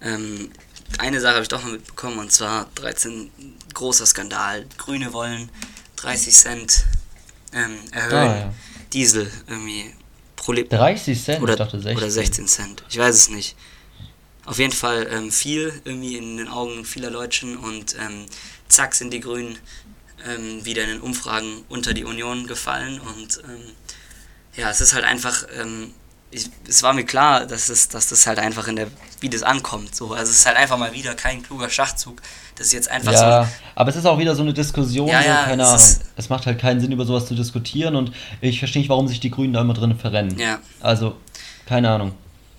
[0.00, 0.50] ähm,
[0.98, 3.30] eine Sache habe ich doch noch mitbekommen und zwar 13
[3.74, 4.66] großer Skandal.
[4.76, 5.50] Grüne wollen
[5.96, 6.84] 30 Cent
[7.52, 8.12] ähm, erhöhen.
[8.12, 8.54] Ah, ja.
[8.92, 9.92] Diesel irgendwie
[10.36, 10.78] pro Liter.
[10.78, 11.96] 30 Cent, oder, ich dachte 16.
[11.96, 12.84] oder 16 Cent.
[12.88, 13.56] Ich weiß es nicht.
[14.46, 18.26] Auf jeden Fall ähm, viel irgendwie in den Augen vieler Leutchen und ähm,
[18.68, 19.58] zack sind die Grünen
[20.28, 23.60] ähm, wieder in den Umfragen unter die Union gefallen und ähm,
[24.56, 25.92] ja, es ist halt einfach, ähm,
[26.32, 28.86] ich, es war mir klar, dass, es, dass das halt einfach in der,
[29.20, 29.94] wie das ankommt.
[29.96, 30.12] So.
[30.12, 32.20] Also es ist halt einfach mal wieder kein kluger Schachzug.
[32.56, 33.50] Das ist jetzt einfach Ja, so.
[33.74, 35.80] aber es ist auch wieder so eine Diskussion, Ja, ja, keine es Ahnung.
[35.80, 39.08] ist- Es macht halt keinen Sinn, über sowas zu diskutieren und ich verstehe nicht, warum
[39.08, 40.38] sich die Grünen da immer drin verrennen.
[40.38, 40.58] Ja.
[40.80, 41.16] Also,
[41.66, 42.12] keine Ahnung.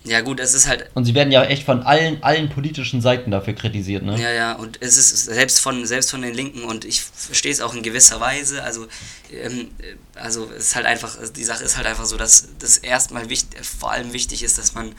[0.03, 3.29] Ja gut, es ist halt Und sie werden ja echt von allen, allen politischen Seiten
[3.29, 4.19] dafür kritisiert, ne?
[4.19, 7.61] Ja, ja, und es ist selbst von, selbst von den Linken und ich verstehe es
[7.61, 8.63] auch in gewisser Weise.
[8.63, 8.87] Also,
[9.31, 12.77] ähm, äh, also es ist halt einfach, die Sache ist halt einfach so, dass das
[12.79, 14.93] erstmal wichtig, vor allem wichtig ist, dass man,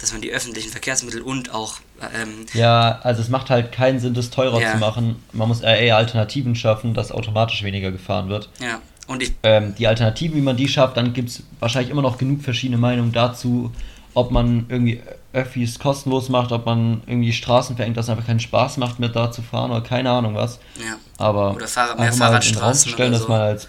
[0.00, 1.80] dass man die öffentlichen Verkehrsmittel und auch
[2.14, 4.72] ähm, Ja, also es macht halt keinen Sinn, das teurer Ja.
[4.72, 5.16] zu machen.
[5.32, 8.48] Man muss eher eher Alternativen schaffen, dass automatisch weniger gefahren wird.
[8.58, 12.02] ja, und ich Ähm, die Alternativen, wie man die schafft, dann gibt es wahrscheinlich immer
[12.02, 13.70] noch genug verschiedene Meinungen dazu,
[14.16, 15.02] ob man irgendwie
[15.34, 19.14] Öffis kostenlos macht, ob man irgendwie Straßen verengt, dass es einfach keinen Spaß macht, mit
[19.14, 20.58] da zu fahren oder keine Ahnung was.
[20.80, 23.26] ja, Aber Oder Fahrrad- mehr einfach mal in den Raum zu Fahrradstraßen stellen, oder dass
[23.26, 23.32] so.
[23.32, 23.68] man als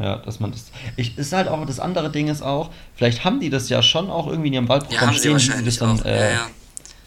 [0.00, 0.72] ja, dass man das.
[0.96, 4.08] Ich, ist halt auch das andere Ding ist auch, vielleicht haben die das ja schon
[4.08, 6.46] auch irgendwie in ihrem ja, Wahlprogramm sie stehen, wahrscheinlich das dann äh, ja, ja.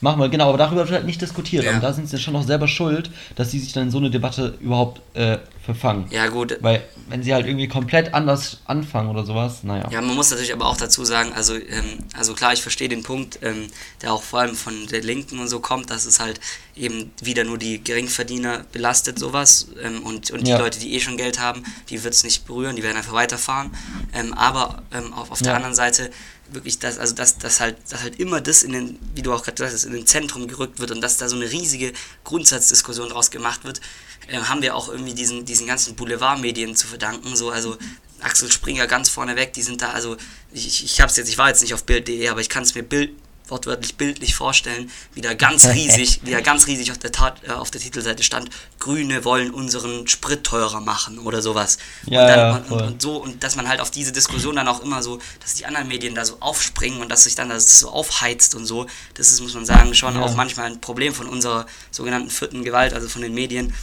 [0.01, 0.29] machen wollen.
[0.29, 1.63] Genau, aber darüber wird halt nicht diskutiert.
[1.63, 1.71] Ja.
[1.71, 4.11] Und da sind sie schon noch selber schuld, dass sie sich dann in so eine
[4.11, 6.07] Debatte überhaupt äh, verfangen.
[6.11, 9.89] ja, gut, Weil, wenn sie halt irgendwie komplett anders anfangen oder sowas, naja.
[9.91, 13.03] Ja, man muss natürlich aber auch dazu sagen, also, ähm, also klar, ich verstehe den
[13.03, 13.67] Punkt, ähm,
[14.01, 16.39] der auch vor allem von der Linken und so kommt, dass es halt
[16.75, 19.67] eben wieder nur die Geringverdiener belastet, sowas.
[19.81, 20.57] Ähm, und und die Ja.
[20.59, 23.71] Leute, die eh schon Geld haben, die wird es nicht berühren, die werden einfach weiterfahren.
[24.13, 25.55] Ähm, aber ähm, auf, auf der Ja.
[25.55, 26.09] anderen Seite
[26.51, 29.41] wirklich das, also dass, dass halt, dass halt immer das in den, wie du auch
[29.43, 31.91] gerade gesagt hast, in den Zentrum gerückt wird und dass da so eine riesige
[32.23, 33.79] Grundsatzdiskussion draus gemacht wird,
[34.27, 37.35] äh, haben wir auch irgendwie diesen, diesen ganzen Boulevardmedien zu verdanken.
[37.35, 37.77] So, also
[38.21, 40.17] Axel Springer ganz vorne weg, die sind da, also
[40.53, 42.83] ich, ich, hab's jetzt, ich war jetzt nicht auf Bild.de, aber ich kann es mir
[42.83, 43.11] Bild,
[43.47, 47.51] wortwörtlich bildlich vorstellen, wie da ganz riesig, wie da ganz riesig auf der, Tat, äh,
[47.51, 51.77] auf der Titelseite stand, Grüne wollen unseren Sprit teurer machen oder sowas.
[52.07, 54.67] Ja, und, dann, und, und, und so, und dass man halt auf diese Diskussion dann
[54.67, 57.79] auch immer so, dass die anderen Medien da so aufspringen und dass sich dann das
[57.79, 60.21] so aufheizt und so, das ist, muss man sagen, schon Ja.
[60.21, 63.73] auch manchmal ein Problem von unserer sogenannten vierten Gewalt, also von den Medien,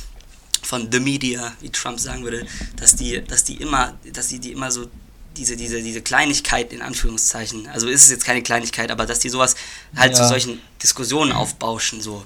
[0.63, 2.47] von The Media, wie Trump sagen würde,
[2.77, 4.87] dass die, dass die immer, dass die, die immer so
[5.37, 9.29] diese, diese, diese Kleinigkeit in Anführungszeichen, also ist es jetzt keine Kleinigkeit, aber dass die
[9.31, 9.55] sowas
[9.97, 10.29] halt zu Ja.
[10.29, 12.25] solchen Diskussionen aufbauschen, so.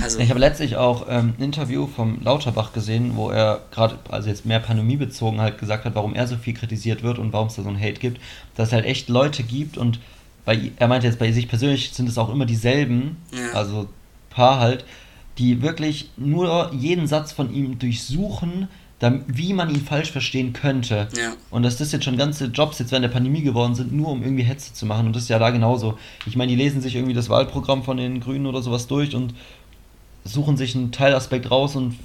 [0.00, 4.28] Also, Ich habe letztlich auch ähm, ein Interview vom Lauterbach gesehen, wo er gerade, also
[4.30, 7.48] jetzt mehr Pandemie bezogen, halt gesagt hat, warum er so viel kritisiert wird und warum
[7.48, 8.18] es da so ein Hate gibt.
[8.56, 9.98] Dass es halt echt Leute gibt und
[10.46, 13.52] bei, er meinte jetzt bei sich persönlich sind es auch immer dieselben, Ja.
[13.52, 13.88] also
[14.30, 14.84] paar halt,
[15.38, 18.68] die wirklich nur jeden Satz von ihm durchsuchen,
[19.26, 21.08] wie man ihn falsch verstehen könnte.
[21.16, 21.32] Ja.
[21.50, 24.22] Und dass das jetzt schon ganze Jobs jetzt während der Pandemie geworden sind, nur um
[24.22, 25.06] irgendwie Hetze zu machen.
[25.06, 25.98] Und das ist ja da genauso.
[26.26, 29.34] Ich meine, die lesen sich irgendwie das Wahlprogramm von den Grünen oder sowas durch und
[30.24, 31.96] suchen sich einen Teilaspekt raus und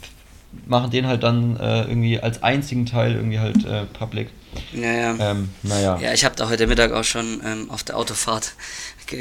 [0.66, 4.30] machen den halt dann äh, irgendwie als einzigen Teil irgendwie halt äh, public.
[4.74, 5.16] ja, ja.
[5.20, 6.00] Ähm, naja.
[6.02, 8.54] Ja, ich habe da heute Mittag auch schon ähm, auf der Autofahrt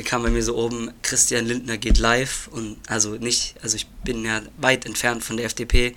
[0.05, 4.25] kam bei mir so oben Christian Lindner geht live und also nicht, also ich bin
[4.25, 5.95] ja weit entfernt von der FDP.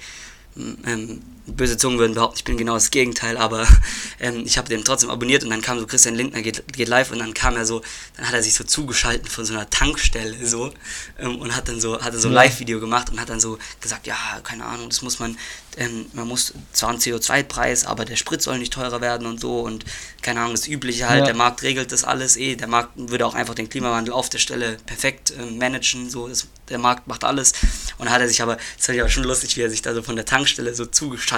[0.85, 1.21] Ähm,
[1.55, 3.67] böse Zungen würden behaupten, ich bin genau das Gegenteil, aber
[4.19, 7.11] ähm, ich habe den trotzdem abonniert und dann kam so Christian Lindner geht, geht live
[7.11, 7.81] und dann kam er so,
[8.17, 10.73] dann hat er sich so zugeschalten von so einer Tankstelle so
[11.19, 12.33] ähm, und hat dann so, hat dann so ein.
[12.33, 15.37] Live-Video gemacht und hat dann so gesagt, ja, keine Ahnung, das muss man,
[15.77, 19.59] ähm, man muss zwar einen CO2-Preis, aber der Sprit soll nicht teurer werden und so
[19.61, 19.85] und
[20.21, 21.25] keine Ahnung, das Übliche halt, Ja.
[21.25, 24.39] der Markt regelt das alles eh, der Markt würde auch einfach den Klimawandel auf der
[24.39, 27.53] Stelle perfekt ähm, managen, so ist, der Markt macht alles
[27.97, 29.93] und hat er sich aber, das fand ich aber schon lustig, wie er sich da
[29.93, 30.85] so von der Tankstelle so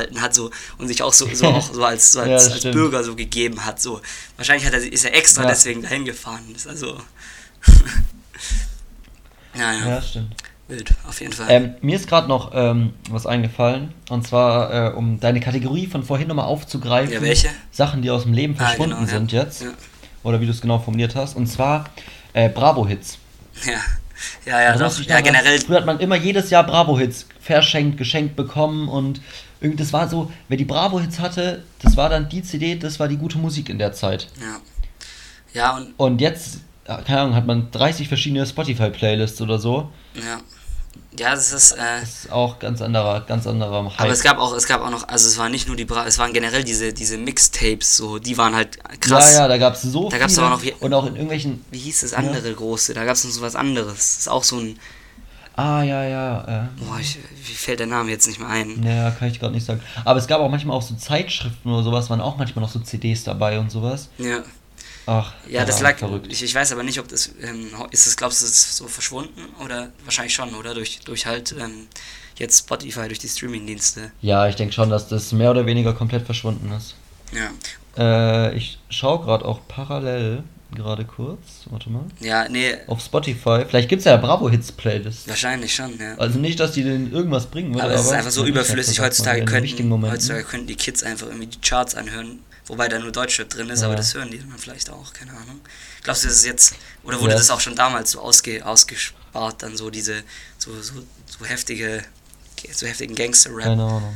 [0.01, 2.65] zugeschalten hat so und sich auch so, so, auch so als, so Ja, als, das
[2.65, 2.73] als.
[2.75, 4.01] Bürger so gegeben hat, so.
[4.37, 5.49] Wahrscheinlich hat er, ist er extra Ja.
[5.49, 6.97] deswegen dahin gefahren, ist also,
[9.55, 10.35] ja, ja, Ja, stimmt.
[10.67, 11.47] wild, auf jeden Fall.
[11.49, 13.93] Ähm, mir ist gerade noch ähm, was eingefallen.
[14.09, 17.13] Und zwar, äh, um deine Kategorie von vorhin nochmal aufzugreifen.
[17.13, 17.49] Ja, welche?
[17.71, 19.13] Sachen, die aus dem Leben Ah, verschwunden genau, ja.
[19.17, 19.61] sind jetzt.
[19.63, 19.69] Ja.
[20.23, 21.35] Oder wie du es genau formuliert hast.
[21.35, 21.85] Und zwar
[22.33, 23.17] äh, Bravo-Hits.
[23.65, 23.79] Ja, ja,
[24.45, 25.05] ja, Erinnerst doch.
[25.05, 25.59] Ja, generell.
[25.59, 29.19] Früher hat man immer jedes Jahr Bravo-Hits verschenkt, geschenkt bekommen und
[29.61, 33.07] irgendwie, das war so, wer die Bravo-Hits hatte, das war dann die CD, das war
[33.07, 34.27] die gute Musik in der Zeit.
[34.41, 34.57] Ja.
[35.53, 39.89] Ja, und Und jetzt, ja, keine Ahnung, hat man 30 verschiedene Spotify-Playlists oder so.
[40.15, 40.39] ja.
[41.17, 41.73] Ja, das ist.
[41.73, 43.99] Äh, Das ist auch ganz anderer, ganz anderer Hype.
[43.99, 46.05] aber es gab auch, es gab auch noch, also es waren nicht nur die, Bra
[46.05, 49.33] es waren generell diese, diese Mixtapes, so, die waren halt krass.
[49.33, 50.45] Ja, ja, da gab es so Da gab's viele.
[50.47, 51.65] aber noch wie- und auch in irgendwelchen.
[51.69, 52.93] Wie hieß das andere große?
[52.93, 53.93] Da gab es noch so was anderes.
[53.95, 54.79] Das ist auch so ein,
[55.61, 56.63] Ah, ja, ja.
[56.63, 58.81] Äh, boah, ich, wie fällt der Name jetzt nicht mehr ein?
[58.83, 59.81] Ja, kann ich gerade nicht sagen.
[60.05, 62.79] Aber es gab auch manchmal auch so Zeitschriften oder sowas, waren auch manchmal noch so
[62.79, 64.09] CDs dabei und sowas.
[64.17, 64.43] Ja,
[65.05, 66.27] Ach, ja das lag, verrückt.
[66.31, 68.87] ich, ich weiß aber nicht, ob das, ähm, ist es, glaubst du, es ist so
[68.87, 69.41] verschwunden?
[69.63, 70.73] Oder, wahrscheinlich schon, oder?
[70.73, 71.87] Durch, durch halt, ähm,
[72.37, 74.11] jetzt Spotify, durch die Streaming-Dienste.
[74.21, 76.95] Ja, ich denke schon, dass das mehr oder weniger komplett verschwunden ist.
[77.33, 77.51] Ja.
[77.97, 80.43] Äh, ich schaue gerade auch parallel,
[80.75, 83.65] gerade kurz, warte mal, Ja, nee, auf Spotify.
[83.67, 85.27] Vielleicht gibt es ja Bravo Hits Playlist.
[85.27, 86.15] wahrscheinlich schon, ja.
[86.17, 88.99] Also nicht, dass die denen irgendwas bringen würde, Aber es ist einfach so überflüssig.
[88.99, 93.49] Heutzutage könnten, heutzutage könnten die Kids einfach irgendwie die Charts anhören, wobei da nur Deutschrap
[93.49, 93.87] drin ist, Ja.
[93.87, 95.59] aber das hören die dann vielleicht auch, keine Ahnung.
[96.03, 97.37] Glaubst du, das ist jetzt, oder wurde Ja.
[97.37, 100.23] das auch schon damals so ausge, ausgespart, dann so diese,
[100.57, 100.93] so, so,
[101.25, 102.03] so heftige,
[102.71, 103.63] so heftigen Gangster-Rap?
[103.65, 104.15] Keine Ahnung.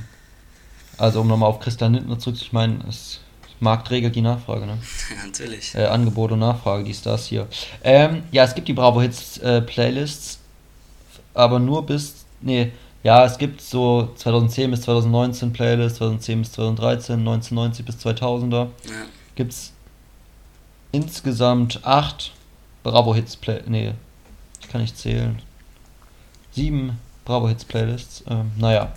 [0.98, 3.20] Also um nochmal auf Christian Lindner zurück, ich meine, es
[3.66, 4.78] Markt regelt die Nachfrage, ne?
[5.10, 5.76] Ja, natürlich.
[5.76, 7.48] Äh, Angebot und Nachfrage, die Stars hier.
[7.84, 10.40] Ähm, ja, es gibt die Bravo Hits äh, Playlists,
[11.34, 12.72] aber nur bis, nee,
[13.04, 18.54] ja, es gibt so 2010 bis 2019 Playlists, 2010 bis 2013, 1990 bis 2000er.
[18.54, 18.70] Ja.
[19.36, 19.74] Gibt's
[20.92, 22.32] insgesamt acht
[22.84, 23.94] Bravo Hits Play, nee,
[24.62, 25.42] ich kann nicht zählen.
[26.52, 28.24] Sieben Bravo Hits Playlists.
[28.30, 28.94] Ähm, naja,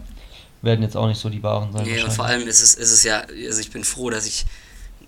[0.63, 1.85] werden jetzt auch nicht so die wahren sein.
[1.85, 4.45] Nee, und vor allem ist es, ist es ja, also ich bin froh, dass ich,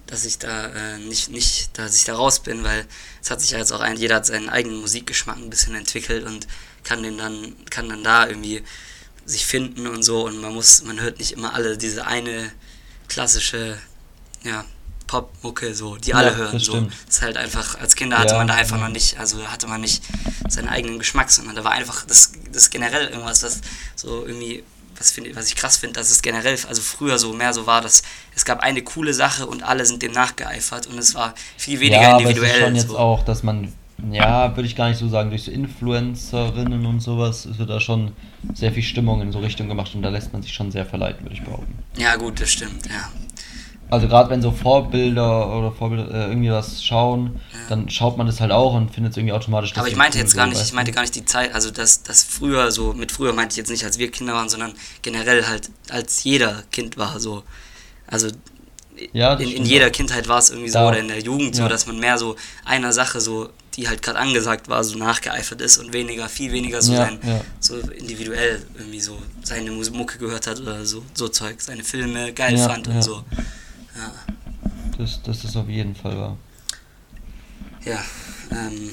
[0.06, 2.86] dass ich da äh, nicht, nicht, dass ich da raus bin, weil
[3.22, 6.24] es hat sich ja jetzt auch ein, jeder hat seinen eigenen Musikgeschmack ein bisschen entwickelt
[6.24, 6.46] und
[6.84, 8.62] kann den dann, kann dann da irgendwie
[9.24, 12.52] sich finden und so und man muss, man hört nicht immer alle diese eine
[13.08, 13.78] klassische,
[14.44, 14.64] ja,
[15.06, 16.72] Popmucke so, die alle Ja, hören das so.
[16.72, 16.92] stimmt.
[17.06, 18.84] Das ist halt einfach, als Kinder hatte Ja, man da einfach ja.
[18.84, 20.02] noch nicht, also hatte man nicht
[20.48, 23.60] seinen eigenen Geschmack, sondern da war einfach das, das generell irgendwas, was
[23.96, 24.62] so irgendwie,
[25.00, 27.80] was, find, was ich krass finde, dass es generell, also früher so mehr so war,
[27.80, 28.02] dass
[28.36, 32.02] es gab eine coole Sache und alle sind dem nachgeeifert und es war viel weniger
[32.02, 32.60] ja, aber es ist individuell.
[32.60, 32.98] schon jetzt so.
[32.98, 33.72] auch, dass man,
[34.12, 38.12] ja, würde ich gar nicht so sagen, durch so Influencerinnen und sowas wird da schon
[38.52, 41.24] sehr viel Stimmung in so Richtung gemacht und da lässt man sich schon sehr verleiten,
[41.24, 41.78] würde ich behaupten.
[41.96, 43.08] Ja, gut, das stimmt, ja.
[43.88, 48.40] Also gerade wenn so Vorbilder oder Vorbilder äh, irgendwie was schauen, dann schaut man das
[48.40, 49.76] halt auch und findet es irgendwie automatisch.
[49.76, 52.02] Aber ich meinte jetzt so, gar nicht, ich meinte gar nicht die Zeit, also dass
[52.02, 55.46] das früher so, mit früher meinte ich jetzt nicht, als wir Kinder waren, sondern generell
[55.46, 57.44] halt, als jeder Kind war, so.
[58.06, 58.28] Also
[59.12, 59.90] Ja, in, in jeder.
[59.90, 61.68] Kindheit war es irgendwie so, Da- oder in der Jugend so, ja.
[61.68, 65.78] dass man mehr so einer Sache so, die halt gerade angesagt war, so nachgeeifert ist
[65.78, 67.18] und weniger, viel weniger so Ja, sein,
[67.60, 72.58] so individuell irgendwie so seine Mucke gehört hat oder so, so Zeug, seine Filme geil
[72.58, 73.24] fand und so.
[73.96, 74.12] Ja,
[74.98, 76.36] Das, das ist auf jeden Fall wahr.
[77.84, 77.98] Ja
[78.50, 78.90] ähm,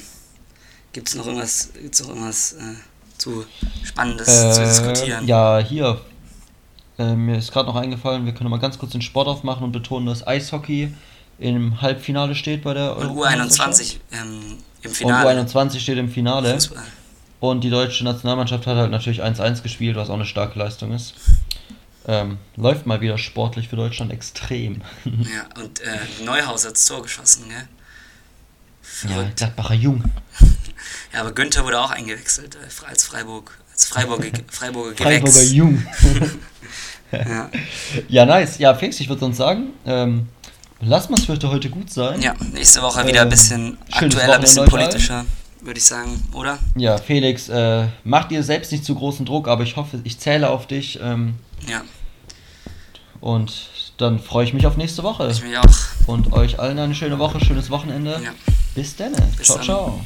[0.92, 2.74] gibt's noch irgendwas, gibt's noch irgendwas äh,
[3.18, 3.44] zu
[3.84, 5.24] Spannendes zu diskutieren?
[5.24, 6.00] Äh, ja, hier.
[6.98, 9.72] Äh, mir ist gerade noch eingefallen, wir können mal ganz kurz den Sport aufmachen und
[9.72, 10.92] betonen, dass Eishockey
[11.38, 13.80] im Halbfinale steht bei der Und Europameisterschaft.
[13.80, 15.40] U21 ähm, im Und Finale.
[15.40, 16.54] U21 steht im Finale.
[16.54, 16.82] Fußball.
[17.40, 21.14] Und die deutsche Nationalmannschaft hat halt natürlich 1-1 gespielt, was auch eine starke Leistung ist.
[22.08, 24.82] Ähm, läuft mal wieder sportlich für Deutschland extrem.
[25.04, 27.68] Ja, und äh, Neuhaus hat's Tor geschossen, gell?
[29.08, 29.30] Ja.
[29.36, 30.04] Gladbacher Jung.
[31.12, 35.52] Ja, aber Günther wurde auch eingewechselt äh, als Freiburg, als Freiburger, Freiburger Freiburger Gewächs.
[35.52, 35.82] Jung.
[37.10, 37.50] Ja.
[38.08, 38.58] ja, nice.
[38.58, 40.28] Ja, Fix, ich würde sonst sagen, ähm,
[40.80, 42.20] lassen wir es für heute gut sein.
[42.20, 45.24] ja, nächste Woche wieder ein Ähm, bisschen schönes aktueller, ein bisschen politischer,
[45.62, 46.58] würde ich sagen, oder?
[46.76, 50.50] Ja, Felix, äh, mach dir selbst nicht zu großen Druck, aber ich hoffe, ich zähle
[50.50, 51.00] auf dich.
[51.02, 51.80] Ähm, Ja,
[53.20, 55.28] und dann freue ich mich auf nächste Woche.
[55.30, 55.64] ich mich auch.
[56.06, 58.20] Und euch allen eine schöne Woche, schönes Wochenende.
[58.22, 58.30] Ja.
[58.74, 59.12] Bis dann.
[59.36, 59.64] Bis ciao, dann.
[59.64, 60.00] ciao.